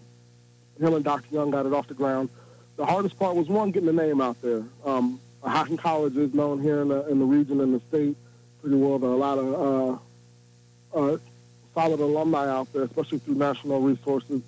[0.81, 1.33] him and Dr.
[1.33, 2.29] Young got it off the ground.
[2.77, 4.63] The hardest part was one getting the name out there.
[4.85, 8.15] Um, Hocking College is known here in the, in the region and the state
[8.61, 8.99] pretty well.
[8.99, 9.99] There are a lot of
[10.93, 11.17] uh, uh,
[11.73, 14.41] solid alumni out there, especially through national resources,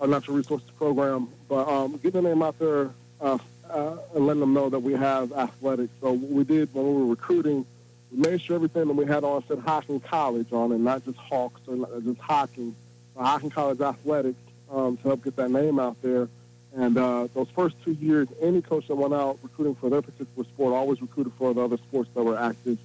[0.00, 1.28] our natural resources program.
[1.48, 3.38] But um, getting the name out there uh,
[3.70, 5.92] uh, and letting them know that we have athletics.
[6.00, 7.64] So what we did when we were recruiting,
[8.12, 11.18] we made sure everything that we had on said Hocking College on it, not just
[11.18, 12.74] Hawks or not just Hocking.
[13.16, 14.38] Hocking College athletics
[14.74, 16.28] um, to help get that name out there.
[16.76, 20.44] And uh, those first two years, any coach that went out recruiting for their particular
[20.44, 22.78] sport always recruited for the other sports that were active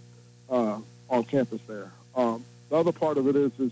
[0.50, 1.92] uh, on campus there.
[2.16, 3.72] Um, the other part of it is is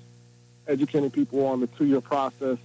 [0.68, 2.58] educating people on the two-year process,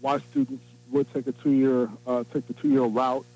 [0.00, 3.26] why students would take a two-year uh, take the two-year route,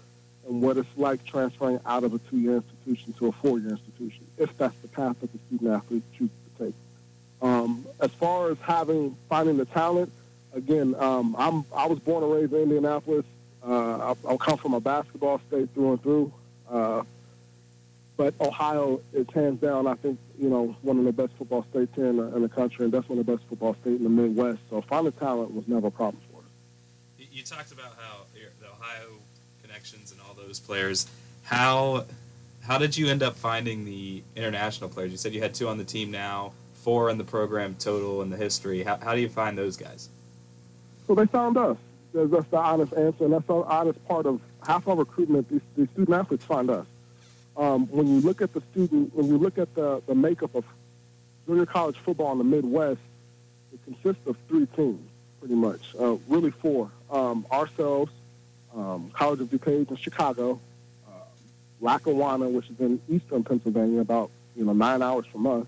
[0.49, 4.57] and what it's like transferring out of a two-year institution to a four-year institution, if
[4.57, 6.75] that's the path that the student athlete chooses to take.
[7.43, 10.11] Um, as far as having finding the talent,
[10.55, 13.27] again, um, I'm I was born and raised in Indianapolis.
[13.67, 16.33] Uh, I, I come from a basketball state through and through.
[16.71, 17.03] Uh,
[18.17, 21.97] but Ohio is hands down, I think, you know, one of the best football states
[21.97, 24.61] in the, in the country, and of the best football state in the Midwest.
[24.71, 26.45] So finding talent was never a problem for us.
[27.33, 29.19] You talked about how the Ohio
[29.63, 31.07] connections and all those players.
[31.43, 32.05] How
[32.63, 35.11] how did you end up finding the international players?
[35.11, 38.31] You said you had two on the team now, four in the program total in
[38.31, 38.85] the history.
[38.85, 40.09] How, how do you find those guys?
[41.07, 41.77] So they found us.
[42.13, 45.49] That's the honest answer, and that's the honest part of half our recruitment.
[45.49, 46.87] These, these student athletes find us.
[47.57, 50.65] Um, when you look at the student, when you look at the, the makeup of
[51.47, 53.01] junior college football in the Midwest,
[53.73, 55.01] it consists of three teams,
[55.41, 55.81] pretty much.
[55.99, 56.91] Uh, really four.
[57.11, 58.13] Um, ourselves,
[58.75, 60.61] um, College of DuPage in Chicago,
[61.07, 61.11] uh,
[61.81, 65.67] Lackawanna, which is in eastern Pennsylvania, about you know nine hours from us,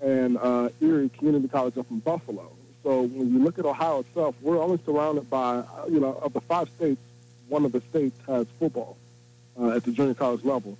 [0.00, 2.50] and uh, Erie Community College up in Buffalo.
[2.86, 6.40] So when you look at Ohio itself, we're only surrounded by, you know, of the
[6.40, 7.00] five states,
[7.48, 8.96] one of the states has football
[9.60, 10.78] uh, at the junior college level.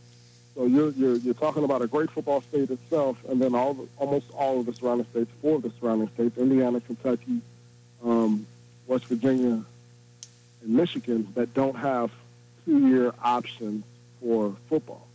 [0.54, 3.88] So you're, you're, you're talking about a great football state itself, and then all the,
[3.96, 7.40] almost all of the surrounding states, four of the surrounding states, Indiana, Kentucky,
[8.04, 8.46] um,
[8.86, 9.64] West Virginia,
[10.62, 12.12] and Michigan, that don't have
[12.66, 13.82] two-year options
[14.20, 15.08] for football.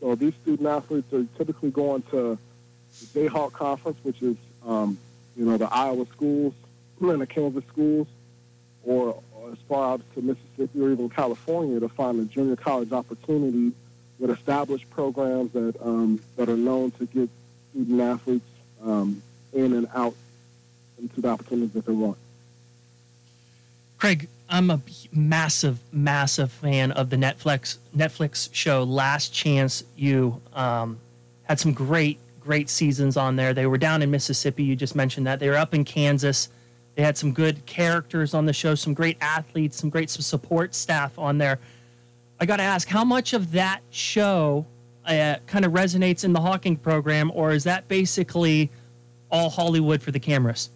[0.00, 2.38] So these student athletes are typically going to
[3.14, 4.36] the Jayhawk Conference, which is
[4.66, 4.98] um,
[5.38, 6.52] you know, the Iowa schools,
[7.00, 8.08] the Kansas schools,
[8.84, 12.92] or, or as far out to Mississippi or even California to find a junior college
[12.92, 13.72] opportunity
[14.18, 17.30] with established programs that um, that are known to get
[17.70, 18.48] student athletes
[18.82, 19.22] um,
[19.52, 20.14] in and out
[20.98, 22.18] into the opportunities that they want.
[23.98, 24.80] Craig, I'm a
[25.12, 30.40] massive, massive fan of the Netflix Netflix show Last Chance U.
[30.52, 30.98] Um,
[31.44, 32.18] had some great,
[32.48, 33.52] great seasons on there.
[33.52, 34.64] They were down in Mississippi.
[34.64, 35.38] You just mentioned that.
[35.38, 36.48] They were up in Kansas.
[36.94, 41.18] They had some good characters on the show, some great athletes, some great support staff
[41.18, 41.58] on there.
[42.40, 44.64] I got to ask, how much of that show
[45.04, 48.70] uh, kind of resonates in the Hocking program, or is that basically
[49.30, 50.70] all Hollywood for the cameras?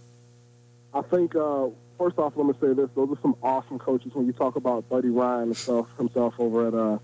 [0.92, 4.12] I think uh, first off, let me say this: those are some awesome coaches.
[4.12, 6.98] When you talk about Buddy Ryan himself, himself over at uh,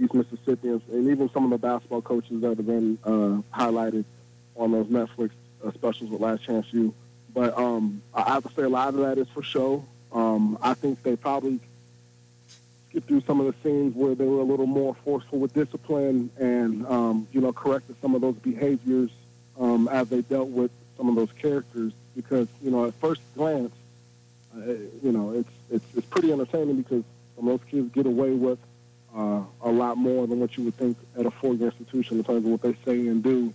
[0.00, 4.04] East Mississippians, and even some of the basketball coaches that have been uh, highlighted
[4.56, 5.30] on those Netflix
[5.64, 6.94] uh, specials with Last Chance U.
[7.34, 9.84] But um, I have to say, a lot of that is for show.
[10.12, 11.60] Um, I think they probably
[12.88, 16.30] skipped through some of the scenes where they were a little more forceful with discipline
[16.38, 19.10] and um, you know corrected some of those behaviors
[19.58, 21.92] um, as they dealt with some of those characters.
[22.14, 23.72] Because you know, at first glance,
[24.54, 24.60] uh,
[25.02, 27.04] you know, it's, it's it's pretty entertaining because
[27.40, 28.58] those kids get away with
[29.16, 32.44] uh, a lot more than what you would think at a four-year institution in terms
[32.44, 33.52] of what they say and do.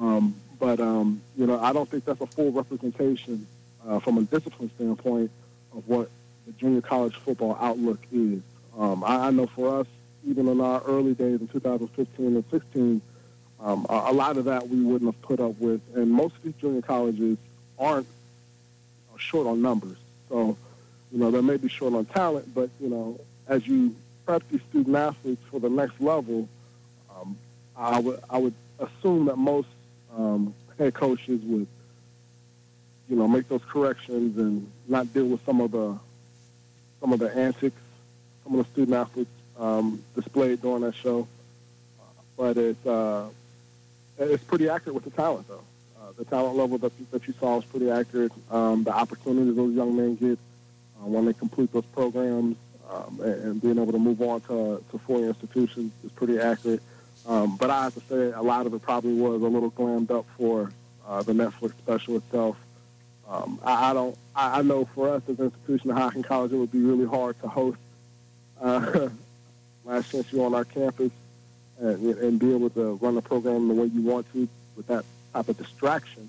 [0.00, 3.46] Um, but um, you know, I don't think that's a full representation
[3.86, 5.30] uh, from a discipline standpoint
[5.74, 6.08] of what
[6.46, 8.40] the junior college football outlook is.
[8.78, 9.86] Um, I, I, know for us,
[10.26, 13.02] even in our early days in 2015 and 16,
[13.60, 16.42] um, a, a, lot of that we wouldn't have put up with, and most of
[16.42, 17.38] these junior colleges
[17.78, 18.06] aren't
[19.18, 19.96] short on numbers.
[20.28, 20.56] So,
[21.12, 24.60] you know, they may be short on talent, but, you know, as you prep these
[24.70, 26.48] student athletes for the next level,
[27.14, 27.36] um,
[27.76, 29.68] I would I would assume that most
[30.16, 31.66] um, head coaches would,
[33.08, 35.98] you know, make those corrections and not deal with some of the
[37.00, 37.80] some of the antics
[38.44, 41.26] some of the student athletes um, displayed during that show.
[42.36, 43.28] but it's uh,
[44.18, 45.64] it's pretty accurate with the talent, though.
[46.00, 48.32] Uh, the talent level that, that you saw is pretty accurate.
[48.50, 50.38] Um, the opportunities those young men get
[51.00, 52.56] uh, when they complete those programs
[52.90, 56.82] um, and, and, being able to move on to, to four institutions is pretty accurate.
[57.26, 60.10] Um, but I have to say, a lot of it probably was a little glammed
[60.10, 60.72] up for
[61.06, 62.56] uh, the Netflix special itself.
[63.28, 64.18] Um, I, I, don't.
[64.34, 67.06] I, I, know for us as an institution of Hocking College, it would be really
[67.06, 67.78] hard to host
[68.60, 69.08] uh,
[69.84, 71.12] Last Chance U on our campus
[71.78, 75.04] and, and be able to run the program the way you want to with that
[75.32, 76.28] type of distraction.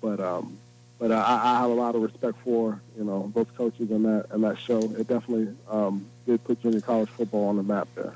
[0.00, 0.58] But um,
[0.98, 4.26] but I, I have a lot of respect for you know those coaches and that
[4.30, 4.78] and that show.
[4.78, 8.14] It definitely um, did put junior college football on the map there.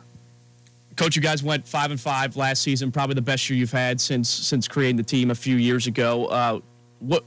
[0.96, 4.00] Coach, you guys went five and five last season, probably the best year you've had
[4.00, 6.26] since since creating the team a few years ago.
[6.26, 6.60] Uh,
[6.98, 7.24] what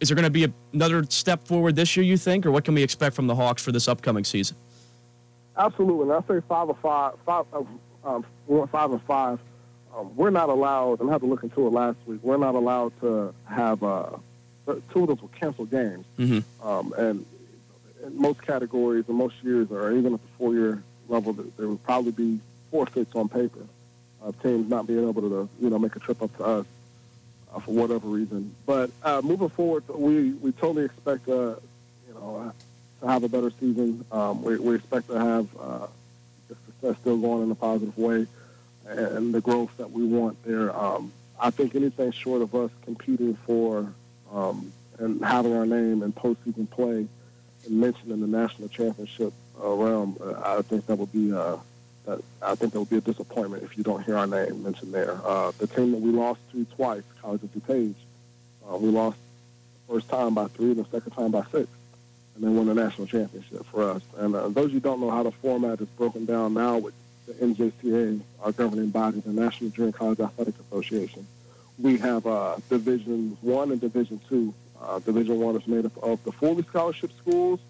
[0.00, 2.04] is there going to be a, another step forward this year?
[2.04, 4.56] You think, or what can we expect from the Hawks for this upcoming season?
[5.56, 6.04] Absolutely.
[6.04, 7.44] And I say five or five, five,
[8.04, 8.24] um,
[8.70, 9.40] five and five.
[9.96, 12.20] Um, we're not allowed, and I had to look into it last week.
[12.22, 14.10] We're not allowed to have uh,
[14.92, 16.66] two of those were canceled games, mm-hmm.
[16.66, 17.26] um, and
[18.04, 22.12] in most categories and most years, or even at the four-year level, there would probably
[22.12, 23.66] be forfeits on paper.
[24.22, 26.66] Uh, teams not being able to, you know, make a trip up to us
[27.54, 28.54] uh, for whatever reason.
[28.66, 31.54] But uh, moving forward, we we totally expect, uh,
[32.08, 32.52] you know,
[33.00, 34.04] to have a better season.
[34.10, 35.86] Um, we, we, expect to have uh,
[36.48, 38.26] the success still going in a positive way
[38.86, 40.76] and the growth that we want there.
[40.76, 43.92] Um, I think anything short of us competing for
[44.32, 47.06] um, and having our name in postseason play
[47.66, 51.56] and mentioned in the national championship uh, realm, uh, I think that would be uh,
[52.06, 54.92] that I think that would be a disappointment if you don't hear our name mentioned
[54.92, 55.20] there.
[55.24, 57.94] Uh, the team that we lost to twice, College of DuPage,
[58.70, 59.18] uh, we lost
[59.88, 61.68] first time by three the second time by six
[62.38, 64.02] and then won the national championship for us.
[64.16, 66.94] And uh, those who don't know how the format is broken down now with
[67.26, 71.26] the NJCA, our governing body, the National Junior College Athletic Association,
[71.78, 74.52] we have uh, Division One and Division Two.
[74.80, 77.60] Uh, Division One is made up of the fully scholarship schools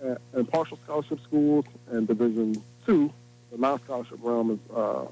[0.00, 3.12] and, and partial scholarship schools, and Division Two,
[3.50, 5.06] the non-scholarship realm, is uh,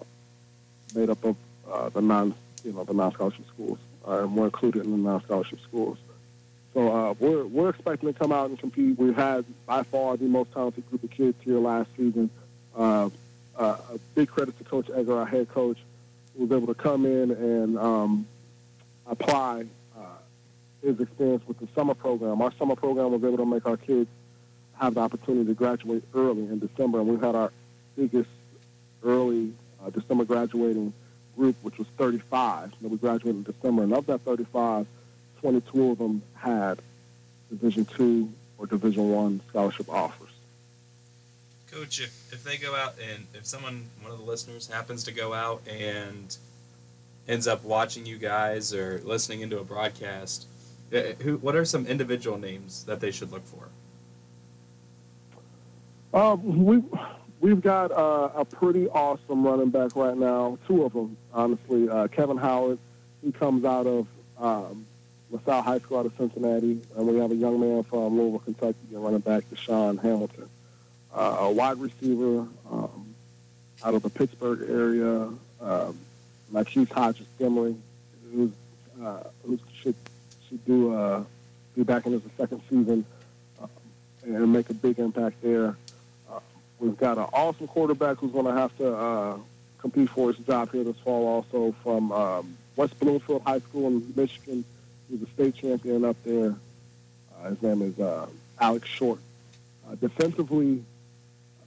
[0.94, 1.36] made up of
[1.70, 5.60] uh, the non, you know, the non-scholarship schools, uh, and we're included in the non-scholarship
[5.60, 5.98] schools.
[6.72, 8.98] So uh, we're we're expecting to come out and compete.
[8.98, 12.30] We've had by far the most talented group of kids here last season.
[12.76, 13.10] Uh,
[13.56, 15.78] uh, a big credit to Coach Edgar, our head coach,
[16.36, 18.26] who was able to come in and um,
[19.06, 20.00] apply uh,
[20.82, 22.40] his experience with the summer program.
[22.40, 24.08] Our summer program was able to make our kids
[24.80, 27.52] have the opportunity to graduate early in December, and we had our
[27.96, 28.30] biggest
[29.04, 29.52] early
[29.84, 30.92] uh, December graduating
[31.36, 32.72] group, which was 35.
[32.80, 34.86] And we graduated in December, and of that 35
[35.40, 36.80] 22 of them had
[37.50, 40.30] Division two or Division one scholarship offers.
[41.70, 45.12] Coach, if, if they go out and if someone, one of the listeners, happens to
[45.12, 46.36] go out and
[47.28, 50.46] ends up watching you guys or listening into a broadcast,
[50.92, 53.68] uh, who what are some individual names that they should look for?
[56.12, 56.82] Um, we
[57.40, 60.58] we've got uh, a pretty awesome running back right now.
[60.66, 61.88] Two of them, honestly.
[61.88, 62.78] Uh, Kevin Howard,
[63.22, 64.06] he comes out of
[64.38, 64.86] um,
[65.30, 68.78] LaSalle High School out of Cincinnati, and we have a young man from Louisville, Kentucky,
[68.92, 70.48] running back Deshaun Hamilton.
[71.12, 73.14] Uh, a wide receiver um,
[73.84, 75.28] out of the Pittsburgh area,
[75.60, 75.98] um,
[76.54, 77.76] Marquise Hodges Gimley,
[78.32, 78.52] who's
[79.02, 79.96] uh, who should
[80.48, 81.24] should do uh,
[81.74, 83.04] be back in his second season
[83.60, 83.66] uh,
[84.22, 85.76] and make a big impact there.
[86.30, 86.38] Uh,
[86.78, 89.36] we've got an awesome quarterback who's going to have to uh,
[89.78, 94.12] compete for his job here this fall, also from um, West Bloomfield High School in
[94.14, 94.64] Michigan.
[95.10, 96.54] He's a state champion up there.
[97.36, 98.28] Uh, his name is uh,
[98.60, 99.18] Alex Short.
[99.90, 100.84] Uh, defensively,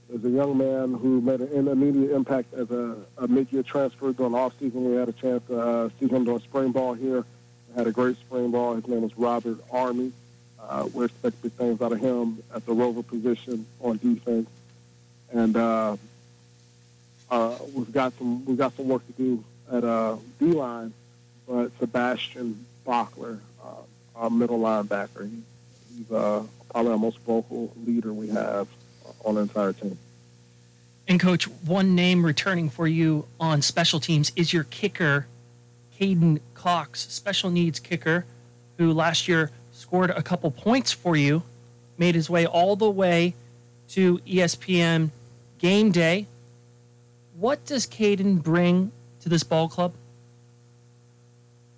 [0.09, 4.31] there's a young man who made an immediate impact as a, a mid-year transfer during
[4.31, 4.73] the offseason.
[4.73, 7.25] We had a chance to uh, see him during spring ball here.
[7.75, 8.75] Had a great spring ball.
[8.75, 10.13] His name is Robert Army.
[10.59, 14.49] Uh, we're expecting big things out of him at the rover position on defense.
[15.31, 15.97] And uh,
[17.29, 20.93] uh, we've got some we've got some work to do at uh, D line,
[21.47, 23.81] but Sebastian Bachler, uh,
[24.15, 25.29] our middle linebacker,
[25.95, 28.67] he's uh, probably our most vocal leader we have
[29.25, 29.97] on the entire team.
[31.07, 35.27] And coach, one name returning for you on special teams is your kicker,
[35.99, 38.25] Caden Cox, special needs kicker,
[38.77, 41.43] who last year scored a couple points for you,
[41.97, 43.33] made his way all the way
[43.89, 45.11] to ESPN
[45.59, 46.27] game day.
[47.39, 48.91] What does Caden bring
[49.21, 49.93] to this ball club?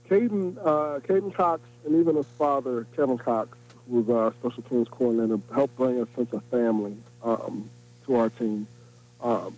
[0.09, 3.55] Caden, uh, Caden Cox, and even his father, Kevin Cox,
[3.87, 7.69] who was our special teams coordinator, helped bring a sense of family um,
[8.05, 8.67] to our team.
[9.21, 9.55] Um,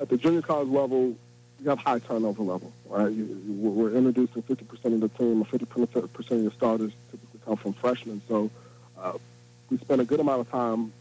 [0.00, 1.16] at the junior college level,
[1.60, 3.10] you have high turnover level, right?
[3.10, 7.56] You, you, we're introducing 50% of the team, or 50% of your starters typically come
[7.56, 8.20] from freshmen.
[8.28, 8.50] So
[8.98, 9.12] uh,
[9.70, 10.92] we spend a good amount of time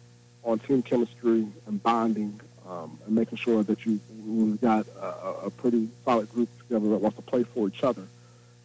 [0.43, 5.49] on team chemistry and bonding um, and making sure that you we've got a, a
[5.49, 8.03] pretty solid group together that wants to play for each other.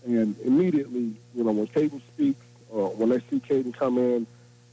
[0.05, 4.27] And immediately, you know, when Caden speaks or when they see Caden come in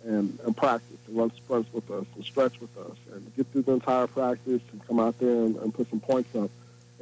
[0.06, 3.64] and, and practice and run sprints with us and stretch with us and get through
[3.64, 6.50] the entire practice and come out there and, and put some points up,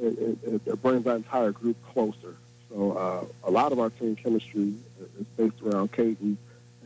[0.00, 2.36] it, it, it, brings that entire group closer.
[2.70, 4.74] So uh, a lot of our team chemistry
[5.20, 6.36] is based around Caden,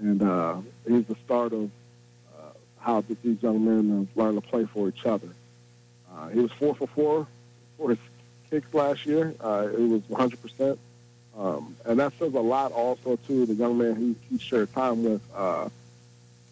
[0.01, 0.57] and uh,
[0.87, 1.71] he's the start of
[2.37, 2.51] uh,
[2.81, 5.29] how these young men have learned to play for each other.
[6.13, 7.27] Uh, he was four for four
[7.79, 7.99] for his
[8.51, 9.35] kicks last year.
[9.41, 10.79] Uh, it was 100 percent.
[11.39, 15.05] Um, and that says a lot also to the young man he, he shared time
[15.05, 15.69] with, uh,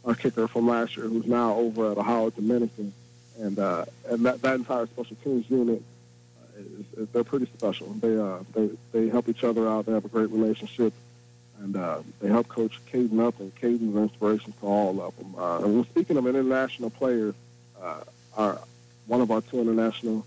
[0.04, 2.92] our kicker from last year, who's now over at Ohio Dominican.
[3.38, 5.82] And, uh, and that, that entire special teams unit,
[6.38, 7.88] uh, is, is, they're pretty special.
[7.94, 9.86] They, uh, they, they help each other out.
[9.86, 10.92] They have a great relationship.
[11.60, 15.34] And uh, they help coach Caden up, and Caden's an inspiration to all of them.
[15.38, 17.34] Uh, and we're speaking of international players.
[17.80, 18.00] Uh,
[18.36, 18.60] our,
[19.06, 20.26] one of our two international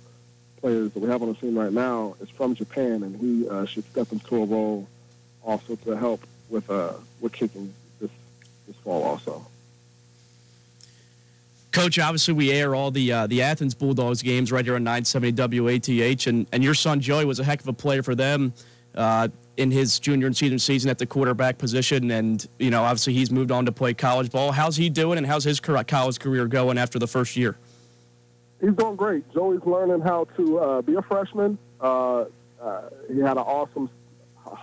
[0.62, 3.66] players that we have on the team right now is from Japan, and he uh,
[3.66, 4.88] should step into a role
[5.44, 8.12] also to help with uh, with kicking this
[8.68, 9.46] this fall also.
[11.72, 15.60] Coach, obviously we air all the uh, the Athens Bulldogs games right here on 970
[15.60, 18.54] WATH, and, and your son Joey was a heck of a player for them
[18.96, 23.14] uh, in his junior and senior season at the quarterback position, and you know obviously
[23.14, 24.52] he's moved on to play college ball.
[24.52, 27.58] How's he doing, and how's his college career going after the first year?
[28.62, 29.32] he's doing great.
[29.34, 31.58] Joey's learning how to uh, be a freshman.
[31.80, 32.26] Uh,
[32.62, 33.90] uh, he had an awesome,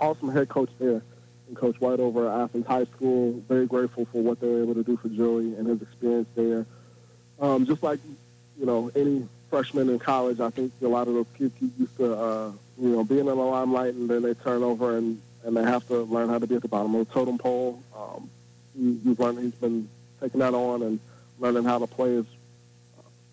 [0.01, 1.03] awesome head coach there,
[1.49, 3.43] and Coach White over at Athens High School.
[3.49, 6.67] Very grateful for what they were able to do for Joey and his experience there.
[7.41, 8.01] Um, just like
[8.59, 12.15] you know any freshman in college, I think a lot of those kids used to
[12.15, 15.63] uh, you know being in the limelight, and then they turn over and and they
[15.63, 17.83] have to learn how to be at the bottom of the totem pole.
[17.97, 18.31] Um,
[18.77, 19.41] he, he's learned.
[19.41, 19.89] He's been
[20.21, 21.01] taking that on and
[21.39, 22.27] learning how to play his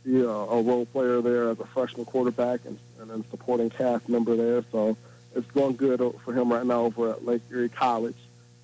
[0.04, 4.10] be a, a role player there as a freshman quarterback and, and then supporting cast
[4.10, 4.64] member there.
[4.72, 4.98] So
[5.36, 8.16] it's going good for him right now over at Lake Erie College.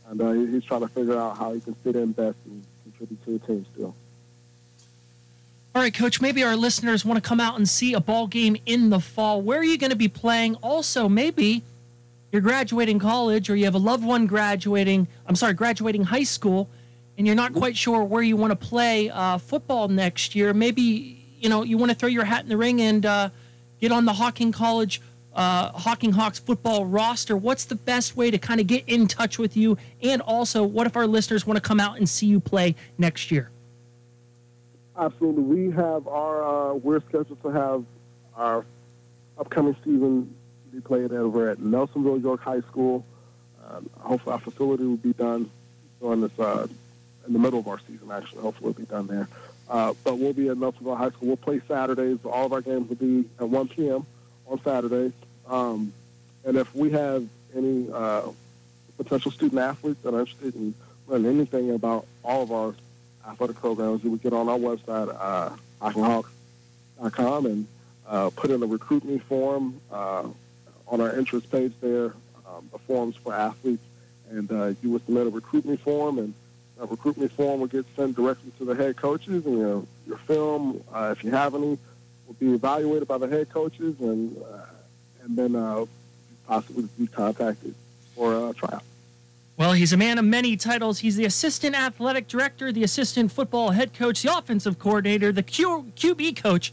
[0.09, 3.23] And uh, he's trying to figure out how he can fit in best and contribute
[3.25, 3.95] to the team still.
[5.78, 8.57] All right, Coach, maybe our listeners want to come out and see a ball game
[8.65, 9.43] in the fall.
[9.43, 10.55] Where are you going to be playing?
[10.55, 11.61] Also, maybe
[12.32, 16.67] you're graduating college or you have a loved one graduating, I'm sorry, graduating high school,
[17.15, 20.51] and you're not quite sure where you want to play uh, football next year.
[20.51, 23.30] Maybe you know you want to throw your hat in the ring and uh,
[23.80, 24.99] get on the Hocking College
[25.36, 29.38] uh, Hocking Hawks football roster, what's the best way to kind of get in touch
[29.38, 29.78] with you?
[30.01, 33.30] And also, what if our listeners want to come out and see you play next
[33.30, 33.51] year?
[34.98, 35.43] Absolutely.
[35.43, 37.86] We have our, uh, we're scheduled to have
[38.36, 38.66] our
[39.38, 40.34] upcoming season
[40.72, 43.06] be played over at Nelsonville York High School.
[43.70, 45.50] Um, hopefully, our facility will be done
[46.02, 46.68] during this, uh,
[47.28, 48.41] in the middle of our season, actually.
[48.41, 49.28] Hopefully, it'll be done there.
[49.70, 51.28] Uh, but we'll be at Nelsonville High School.
[51.28, 52.20] We'll play Saturdays.
[52.26, 54.06] All of our games will be at 1 p.m.
[54.48, 55.12] on Saturdays.
[55.48, 55.93] Um,
[56.43, 58.30] and if we have any uh,
[58.98, 60.74] potential student athletes that are interested in
[61.08, 62.74] learning anything about all of our
[63.28, 65.49] athletic programs, you would get on our website, uh,
[65.82, 67.67] hockinghawks.com, and
[68.07, 70.23] uh, put in a recruitment form uh,
[70.88, 72.13] on our interest page there,
[72.47, 73.84] um, the forms for athletes,
[74.30, 76.34] and uh, you would submit a recruitment form, and
[76.80, 79.88] a recruit me form will get sent directly to the head coaches, and you know,
[80.05, 81.78] your film, uh, if you have any,
[82.28, 84.65] will be evaluated by the head coaches, and uh,
[85.23, 85.86] and then uh,
[86.47, 87.73] possibly be contacted
[88.15, 88.84] for a tryout.
[89.58, 90.99] Well, he's a man of many titles.
[90.99, 95.91] He's the assistant athletic director, the assistant football head coach, the offensive coordinator, the Q-
[95.95, 96.72] QB coach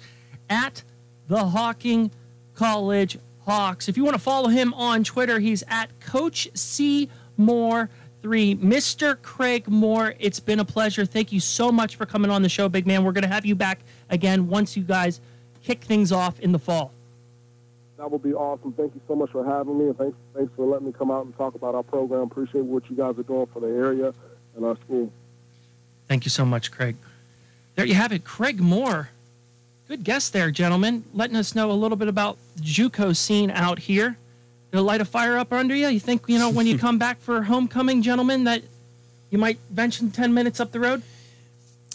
[0.50, 0.82] at
[1.26, 2.10] the Hocking
[2.54, 3.88] College Hawks.
[3.88, 7.08] If you want to follow him on Twitter, he's at Coach C
[7.38, 7.88] Moore.
[8.20, 9.20] Three, Mr.
[9.20, 10.14] Craig Moore.
[10.18, 11.04] It's been a pleasure.
[11.04, 13.04] Thank you so much for coming on the show, big man.
[13.04, 15.20] We're going to have you back again once you guys
[15.62, 16.93] kick things off in the fall.
[17.96, 18.72] That would be awesome.
[18.72, 21.24] Thank you so much for having me, and thanks thanks for letting me come out
[21.24, 22.22] and talk about our program.
[22.22, 24.12] Appreciate what you guys are doing for the area
[24.56, 25.12] and our school.
[26.08, 26.96] Thank you so much, Craig.
[27.76, 29.10] There you have it, Craig Moore.
[29.86, 33.78] Good guest there, gentlemen, letting us know a little bit about the JUCO scene out
[33.78, 34.16] here.
[34.72, 35.88] It'll light a fire up under you.
[35.88, 38.62] You think, you know, when you come back for homecoming, gentlemen, that
[39.30, 41.02] you might venture 10 minutes up the road?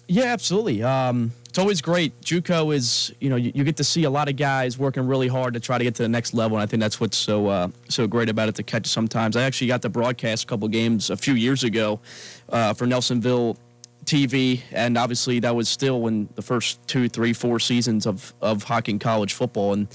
[0.07, 0.83] Yeah, absolutely.
[0.83, 2.19] Um, it's always great.
[2.21, 5.27] JUCO is, you know, you, you, get to see a lot of guys working really
[5.27, 7.47] hard to try to get to the next level, and I think that's what's so
[7.47, 9.35] uh, so great about it to catch sometimes.
[9.35, 11.99] I actually got to broadcast a couple games a few years ago
[12.49, 13.57] uh, for Nelsonville
[14.05, 18.61] TV, and obviously that was still when the first two, three, four seasons of of
[18.63, 19.87] Hocking college football, and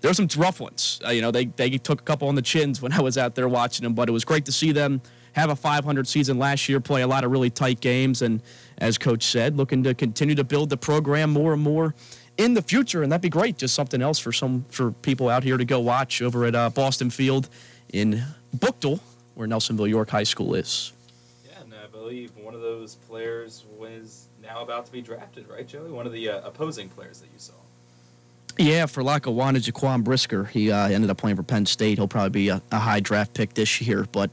[0.00, 1.00] there were some rough ones.
[1.06, 3.36] Uh, you know, they they took a couple on the chins when I was out
[3.36, 5.00] there watching them, but it was great to see them
[5.36, 8.42] have a 500 season last year, play a lot of really tight games, and
[8.78, 11.94] as Coach said, looking to continue to build the program more and more
[12.38, 13.58] in the future, and that'd be great.
[13.58, 16.70] Just something else for some for people out here to go watch over at uh,
[16.70, 17.50] Boston Field
[17.92, 18.22] in
[18.56, 18.98] Buchtel,
[19.34, 20.92] where Nelsonville York High School is.
[21.44, 25.68] Yeah, and I believe one of those players was now about to be drafted, right,
[25.68, 25.90] Joey?
[25.90, 27.52] One of the uh, opposing players that you saw.
[28.58, 30.44] Yeah, for Lackawanna, Jaquan Brisker.
[30.44, 31.98] He uh, ended up playing for Penn State.
[31.98, 34.06] He'll probably be a, a, high draft pick this year.
[34.10, 34.30] But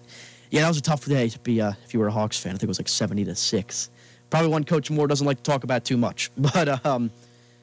[0.53, 1.59] yeah, that was a tough day to be.
[1.59, 3.89] Uh, if you were a Hawks fan, I think it was like seventy to six
[4.33, 6.31] probably one Coach Moore doesn't like to talk about too much.
[6.37, 7.11] But um,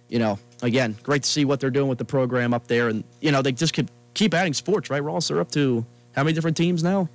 [0.08, 3.02] you know, again, great to see what they're doing with the program up there, and
[3.20, 5.28] you know, they just could keep adding sports, right, Ross?
[5.28, 5.84] They're up to
[6.14, 7.08] how many different teams now?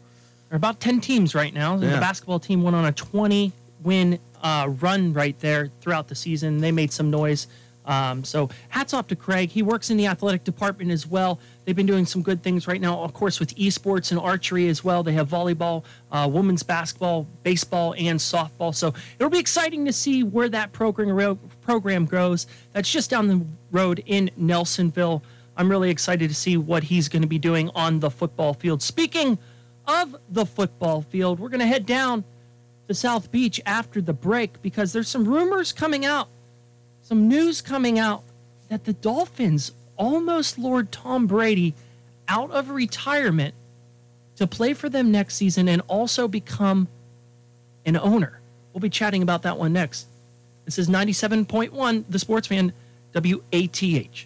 [0.50, 1.78] They're about ten teams right now.
[1.78, 1.96] Yeah.
[1.96, 6.58] The basketball team went on a twenty win uh, run right there throughout the season.
[6.58, 7.48] They made some noise.
[7.86, 9.50] Um, so hats off to Craig.
[9.50, 11.40] He works in the athletic department as well.
[11.64, 14.84] They've been doing some good things right now, of course, with esports and archery as
[14.84, 15.04] well.
[15.04, 18.74] They have volleyball, uh, women's basketball, baseball, and softball.
[18.74, 22.48] So it'll be exciting to see where that program program goes.
[22.74, 25.22] That's just down the road in Nelsonville.
[25.58, 28.82] I'm really excited to see what he's going to be doing on the football field.
[28.82, 29.38] Speaking
[29.88, 32.24] of the football field, we're going to head down
[32.88, 36.28] to South Beach after the break because there's some rumors coming out
[37.06, 38.24] some news coming out
[38.70, 41.76] that the Dolphins almost lured Tom Brady
[42.28, 43.54] out of retirement
[44.38, 46.88] to play for them next season and also become
[47.86, 48.40] an owner.
[48.74, 50.08] We'll be chatting about that one next.
[50.66, 52.74] This is 97.1, The Sports Fan,
[53.14, 54.26] WATH.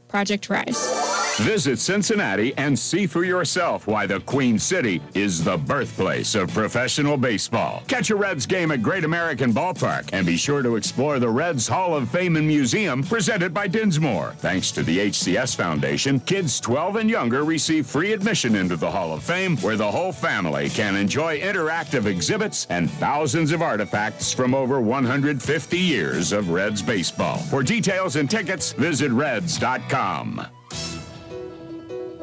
[0.11, 1.30] Project Rise.
[1.41, 7.17] Visit Cincinnati and see for yourself why the Queen City is the birthplace of professional
[7.17, 7.81] baseball.
[7.87, 11.67] Catch a Reds game at Great American Ballpark and be sure to explore the Reds
[11.67, 14.35] Hall of Fame and Museum presented by Dinsmore.
[14.37, 19.11] Thanks to the HCS Foundation, kids 12 and younger receive free admission into the Hall
[19.11, 24.53] of Fame where the whole family can enjoy interactive exhibits and thousands of artifacts from
[24.53, 27.39] over 150 years of Reds baseball.
[27.39, 30.45] For details and tickets, visit reds.com.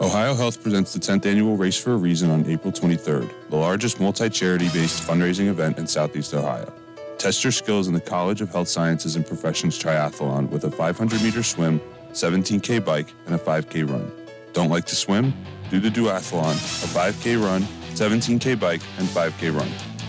[0.01, 3.99] Ohio Health presents the 10th annual Race for a Reason on April 23rd, the largest
[3.99, 6.72] multi charity based fundraising event in Southeast Ohio.
[7.18, 11.20] Test your skills in the College of Health Sciences and Professions Triathlon with a 500
[11.20, 11.80] meter swim,
[12.12, 14.09] 17K bike, and a 5K run.
[14.53, 15.34] Don't like to swim?
[15.68, 17.62] Do the duathlon, a 5K run,
[17.94, 19.68] 17K bike, and 5K run.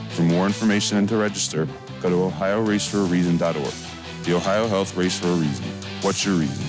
[0.10, 1.68] For more information and to register,
[2.00, 3.74] go to OhioRaceForAReason.org.
[4.24, 5.66] The Ohio Health Race for a Reason.
[6.02, 6.69] What's your reason?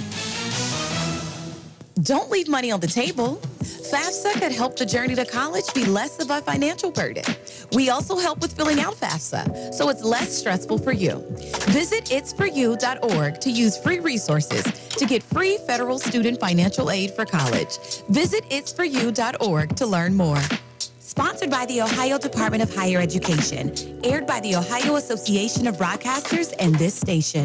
[2.02, 3.36] Don't leave money on the table.
[3.60, 7.24] FAFSA could help the journey to college be less of a financial burden.
[7.72, 11.24] We also help with filling out FAFSA, so it's less stressful for you.
[11.68, 17.78] Visit itsforyou.org to use free resources to get free federal student financial aid for college.
[18.08, 20.42] Visit itsforyou.org to learn more.
[21.00, 23.74] Sponsored by the Ohio Department of Higher Education,
[24.04, 27.44] aired by the Ohio Association of Broadcasters and this station.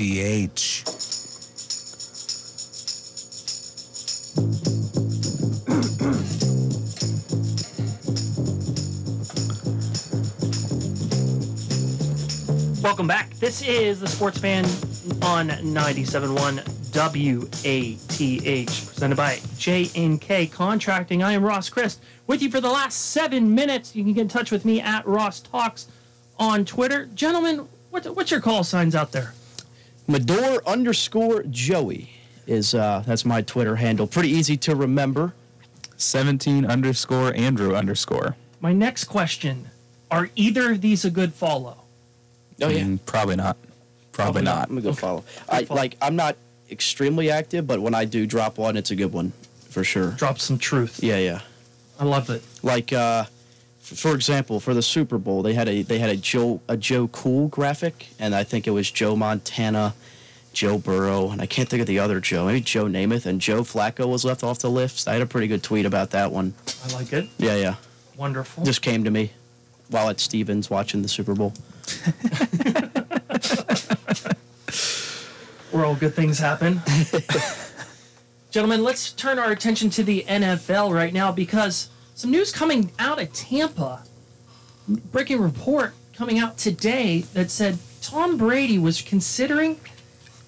[12.86, 13.32] Welcome back.
[13.38, 14.64] This is the Sports Fan
[15.24, 16.62] on 97.1
[16.94, 21.24] WATH, presented by J&K Contracting.
[21.24, 23.96] I am Ross Christ with you for the last seven minutes.
[23.96, 25.88] You can get in touch with me at Ross Talks
[26.38, 27.08] on Twitter.
[27.08, 29.34] Gentlemen, what, what's your call signs out there?
[30.08, 32.12] Medor underscore Joey
[32.46, 34.06] is uh, that's my Twitter handle.
[34.06, 35.34] Pretty easy to remember.
[35.98, 38.36] 17 underscore Andrew underscore.
[38.62, 39.72] My next question
[40.12, 41.85] Are either of these a good follow?
[42.62, 43.58] Oh yeah, Mm, probably not.
[44.12, 44.70] Probably, not.
[44.70, 45.26] I'm a good follow.
[45.50, 45.98] I like.
[46.02, 46.38] I'm not
[46.72, 49.34] extremely active, but when I do drop one, it's a good one
[49.70, 50.12] for sure.
[50.12, 51.04] Drop some truth.
[51.04, 51.42] Yeah, yeah.
[52.00, 52.42] I love it.
[52.64, 53.26] Like, uh,
[53.82, 57.10] for example, for the Super Bowl, they had a they had a Joe a Joe
[57.10, 59.94] Cool graphic, and I think it was Joe Montana,
[60.54, 62.46] Joe Burrow, and I can't think of the other Joe.
[62.46, 65.10] Maybe Joe Namath and Joe Flacco was left off the list.
[65.10, 66.54] I had a pretty good tweet about that one.
[66.86, 67.28] I like it.
[67.38, 67.76] Yeah, yeah.
[68.16, 68.64] Wonderful.
[68.64, 69.32] Just came to me
[69.90, 71.54] while at Stevens watching the Super Bowl.
[75.72, 76.82] Where all good things happen.
[78.52, 83.22] Gentlemen, let's turn our attention to the NFL right now because some news coming out
[83.22, 84.04] of Tampa.
[84.88, 89.78] Breaking report coming out today that said Tom Brady was considering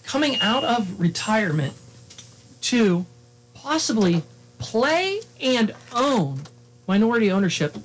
[0.03, 1.73] coming out of retirement
[2.61, 3.05] to
[3.53, 4.23] possibly
[4.59, 6.41] play and own
[6.88, 7.75] minority ownership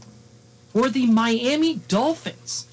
[0.73, 2.69] for the Miami Dolphins.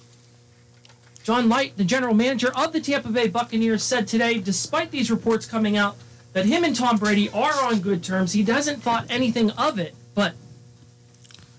[1.30, 5.45] John Licht, the general manager of the Tampa Bay Buccaneers, said today, despite these reports
[5.45, 5.95] coming out,
[6.34, 8.34] that him and Tom Brady are on good terms.
[8.34, 10.34] He doesn't thought anything of it, but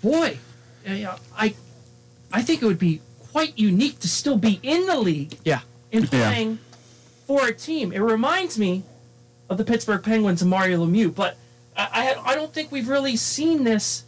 [0.03, 0.39] boy,
[0.85, 1.07] eh,
[1.37, 1.55] I,
[2.33, 3.01] I think it would be
[3.31, 5.61] quite unique to still be in the league Yeah.
[5.93, 6.59] and playing
[7.29, 7.93] for a team.
[7.93, 8.83] It reminds me
[9.49, 11.37] of the Pittsburgh Penguins and Mario Lemieux, but
[11.77, 14.03] I, I, I don't think we've really seen this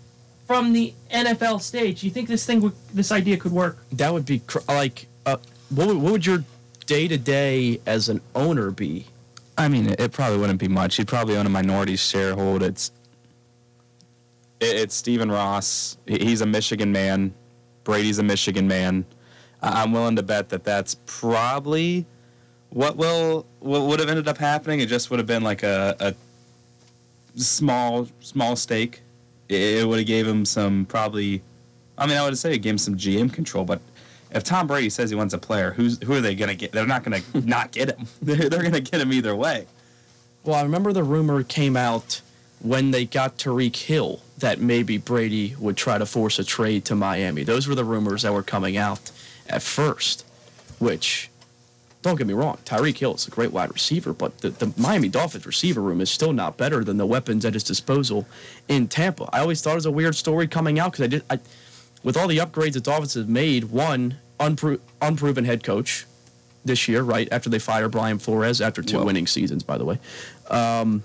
[0.44, 2.02] from the NFL stage.
[2.02, 3.78] You think this thing would, this idea could work?
[3.92, 5.36] That would be cr- like, uh,
[5.70, 6.44] what would, what would your
[6.86, 9.06] day to day as an owner be?
[9.56, 10.96] I mean, it, it probably wouldn't be much.
[10.96, 12.62] He'd probably own a minority sharehold.
[12.62, 12.90] It's
[14.60, 15.96] it, it's Stephen Ross.
[16.06, 17.34] He's a Michigan man.
[17.84, 19.04] Brady's a Michigan man.
[19.62, 22.06] I'm willing to bet that that's probably
[22.70, 24.80] what will what would have ended up happening.
[24.80, 26.14] It just would have been like a, a
[27.40, 29.02] small small stake.
[29.48, 31.42] It would have gave him some probably.
[31.98, 33.80] I mean, I would say it gave him some GM control, but
[34.34, 36.72] if Tom Brady says he wants a player, who's who are they going to get?
[36.72, 38.06] They're not going to not get him.
[38.22, 39.66] They're, they're going to get him either way.
[40.44, 42.20] Well, I remember the rumor came out
[42.60, 46.94] when they got Tyreek Hill that maybe Brady would try to force a trade to
[46.94, 47.44] Miami.
[47.44, 49.10] Those were the rumors that were coming out
[49.48, 50.24] at first,
[50.78, 51.30] which
[52.02, 55.08] don't get me wrong, Tyreek Hill is a great wide receiver, but the, the Miami
[55.08, 58.26] Dolphins receiver room is still not better than the weapons at his disposal
[58.68, 59.28] in Tampa.
[59.32, 61.38] I always thought it was a weird story coming out because I did, I,
[62.02, 66.06] with all the upgrades the Dolphins have made, one unpro- unproven head coach
[66.64, 69.06] this year, right after they fire Brian Flores after two Whoa.
[69.06, 69.98] winning seasons, by the way,
[70.50, 71.02] um,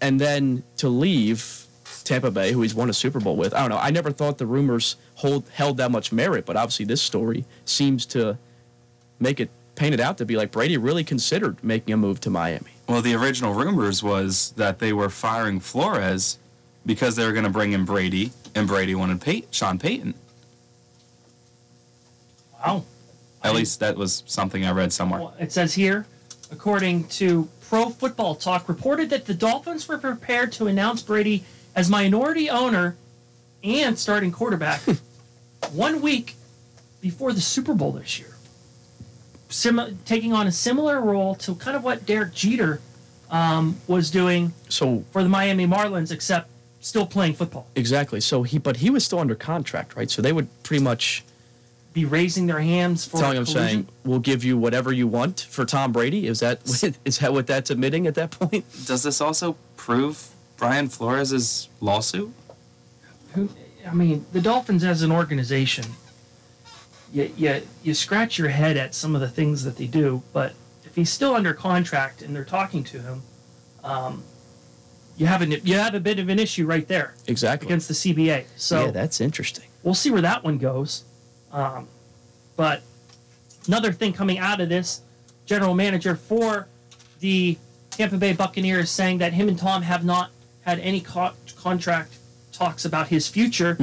[0.00, 1.66] and then to leave
[2.04, 3.54] Tampa Bay, who he's won a Super Bowl with.
[3.54, 3.76] I don't know.
[3.76, 8.06] I never thought the rumors hold held that much merit, but obviously this story seems
[8.06, 8.38] to
[9.18, 12.30] make it paint it out to be like Brady really considered making a move to
[12.30, 12.72] Miami.
[12.88, 16.38] Well, the original rumors was that they were firing Flores
[16.86, 20.14] because they were going to bring in Brady, and Brady wanted Pey- Sean Payton.
[22.64, 22.84] Wow.
[23.42, 25.20] At least that was something I read somewhere.
[25.20, 26.06] Well, It says here,
[26.50, 31.88] according to Pro Football Talk, reported that the Dolphins were prepared to announce Brady as
[31.88, 32.96] minority owner
[33.62, 34.80] and starting quarterback
[35.72, 36.34] one week
[37.00, 38.34] before the Super Bowl this year.
[39.48, 42.80] Sim- taking on a similar role to kind of what Derek Jeter
[43.30, 46.48] um, was doing So for the Miami Marlins, except
[46.80, 47.66] still playing football.
[47.76, 48.20] exactly.
[48.20, 50.10] So he, but he was still under contract, right?
[50.10, 51.24] So they would pretty much
[51.92, 53.68] Be raising their hands for telling him collusion.
[53.68, 56.60] saying, "We'll give you whatever you want for Tom Brady." Is that
[57.04, 58.64] is that what that's admitting at that point?
[58.86, 62.32] Does this also prove Brian Flores's lawsuit?
[63.86, 65.84] I mean, the Dolphins as an organization,
[67.12, 70.52] you, you, you scratch your head at some of the things that they do, but
[70.84, 73.22] if he's still under contract and they're talking to him,
[73.84, 74.22] um,
[75.20, 77.66] you have an, you have a bit of an issue right there Exactly.
[77.68, 78.44] against the CBA.
[78.56, 79.66] So yeah, that's interesting.
[79.82, 81.04] we'll see where that one goes.
[81.52, 81.88] Um,
[82.56, 82.80] but
[83.66, 85.02] another thing coming out of this,
[85.44, 86.68] general manager for
[87.20, 87.58] the
[87.90, 90.30] Tampa Bay Buccaneers saying that him and Tom have not
[90.62, 92.14] had any co- contract
[92.52, 93.76] talks about his future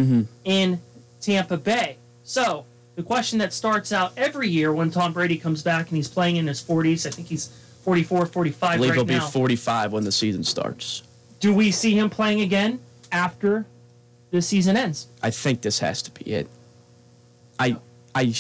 [0.44, 0.82] in
[1.22, 1.98] Tampa Bay.
[2.24, 2.66] So
[2.96, 6.38] the question that starts out every year when Tom Brady comes back and he's playing
[6.38, 7.48] in his 40s, I think he's
[7.84, 9.26] 44, 45 I believe right he'll now.
[9.26, 11.04] be 45 when the season starts.
[11.40, 12.80] Do we see him playing again
[13.12, 13.66] after
[14.32, 15.08] the season ends?
[15.22, 16.48] I think this has to be it.
[17.60, 17.78] I,
[18.14, 18.34] I,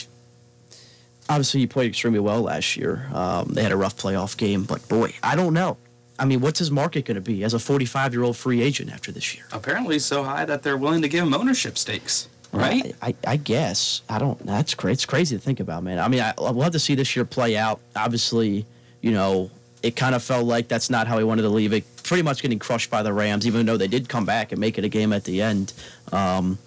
[1.29, 3.07] obviously he played extremely well last year.
[3.13, 5.77] Um, they had a rough playoff game, but boy, I don't know.
[6.19, 8.91] I mean, what's his market going to be as a 45 year old free agent
[8.91, 9.45] after this year?
[9.51, 12.95] Apparently so high that they're willing to give him ownership stakes, right?
[13.01, 14.01] I, I, I guess.
[14.09, 14.39] I don't.
[14.45, 14.93] That's crazy.
[14.93, 15.99] It's crazy to think about, man.
[15.99, 17.79] I mean, I, I'll have to see this year play out.
[17.95, 18.65] Obviously,
[19.01, 19.51] you know,
[19.83, 21.83] it kind of felt like that's not how he wanted to leave it.
[22.07, 24.77] Pretty much getting crushed by the Rams, even though they did come back and make
[24.77, 25.73] it a game at the end.
[26.11, 26.57] Um,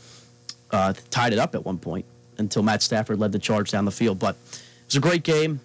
[0.71, 2.05] uh, tied it up at one point
[2.39, 4.19] until Matt Stafford led the charge down the field.
[4.19, 4.37] But
[4.85, 5.61] it's a great game.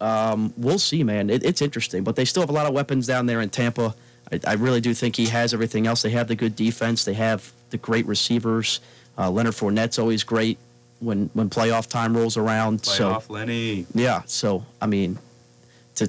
[0.00, 1.28] Um, we'll see, man.
[1.28, 3.94] It, it's interesting, but they still have a lot of weapons down there in Tampa.
[4.30, 6.02] I, I really do think he has everything else.
[6.02, 7.04] They have the good defense.
[7.04, 8.80] They have the great receivers.
[9.18, 10.58] Uh, Leonard Fournette's always great
[11.00, 12.84] when when playoff time rolls around.
[12.84, 13.86] so Playoff Lenny.
[13.94, 15.18] yeah, so I mean,
[15.96, 16.08] to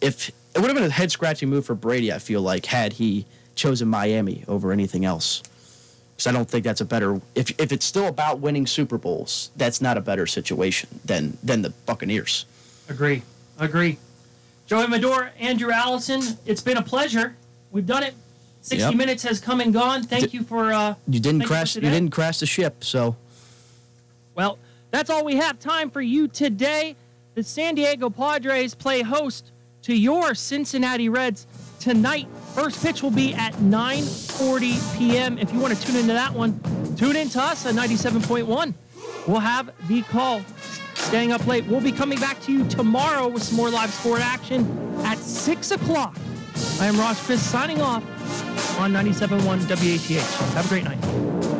[0.00, 2.92] if it would have been a head scratching move for Brady, I feel like had
[2.94, 5.42] he chosen Miami over anything else.
[6.14, 7.20] Because I don't think that's a better.
[7.34, 11.62] If if it's still about winning Super Bowls, that's not a better situation than than
[11.62, 12.44] the Buccaneers.
[12.88, 13.22] Agree.
[13.58, 13.98] Agree.
[14.66, 17.34] Joey Medor, Andrew Allison, it's been a pleasure.
[17.70, 18.14] We've done it.
[18.62, 18.94] 60 Yep.
[18.94, 20.02] minutes has come and gone.
[20.04, 20.72] Thank you for.
[20.72, 21.74] Uh, You didn't crash.
[21.74, 23.16] You, didn't crash the ship, so
[24.34, 24.58] Well,
[24.90, 26.94] that's all we have time for you today.
[27.34, 29.50] The San Diego Padres play host
[29.82, 31.46] to your Cincinnati Reds
[31.80, 32.28] tonight.
[32.54, 35.38] First pitch will be at 9:40 p.m.
[35.38, 36.60] If you want to tune into that one,
[36.96, 38.74] tune in to us at 97.1.
[39.26, 40.42] We'll have the call.
[40.94, 41.66] Staying up late.
[41.66, 44.64] We'll be coming back to you tomorrow with some more live sport action
[45.04, 46.16] at 6 o'clock.
[46.80, 48.04] I am Ross Chris signing off
[48.78, 50.54] on 97.1 WATH.
[50.54, 51.51] Have a great night.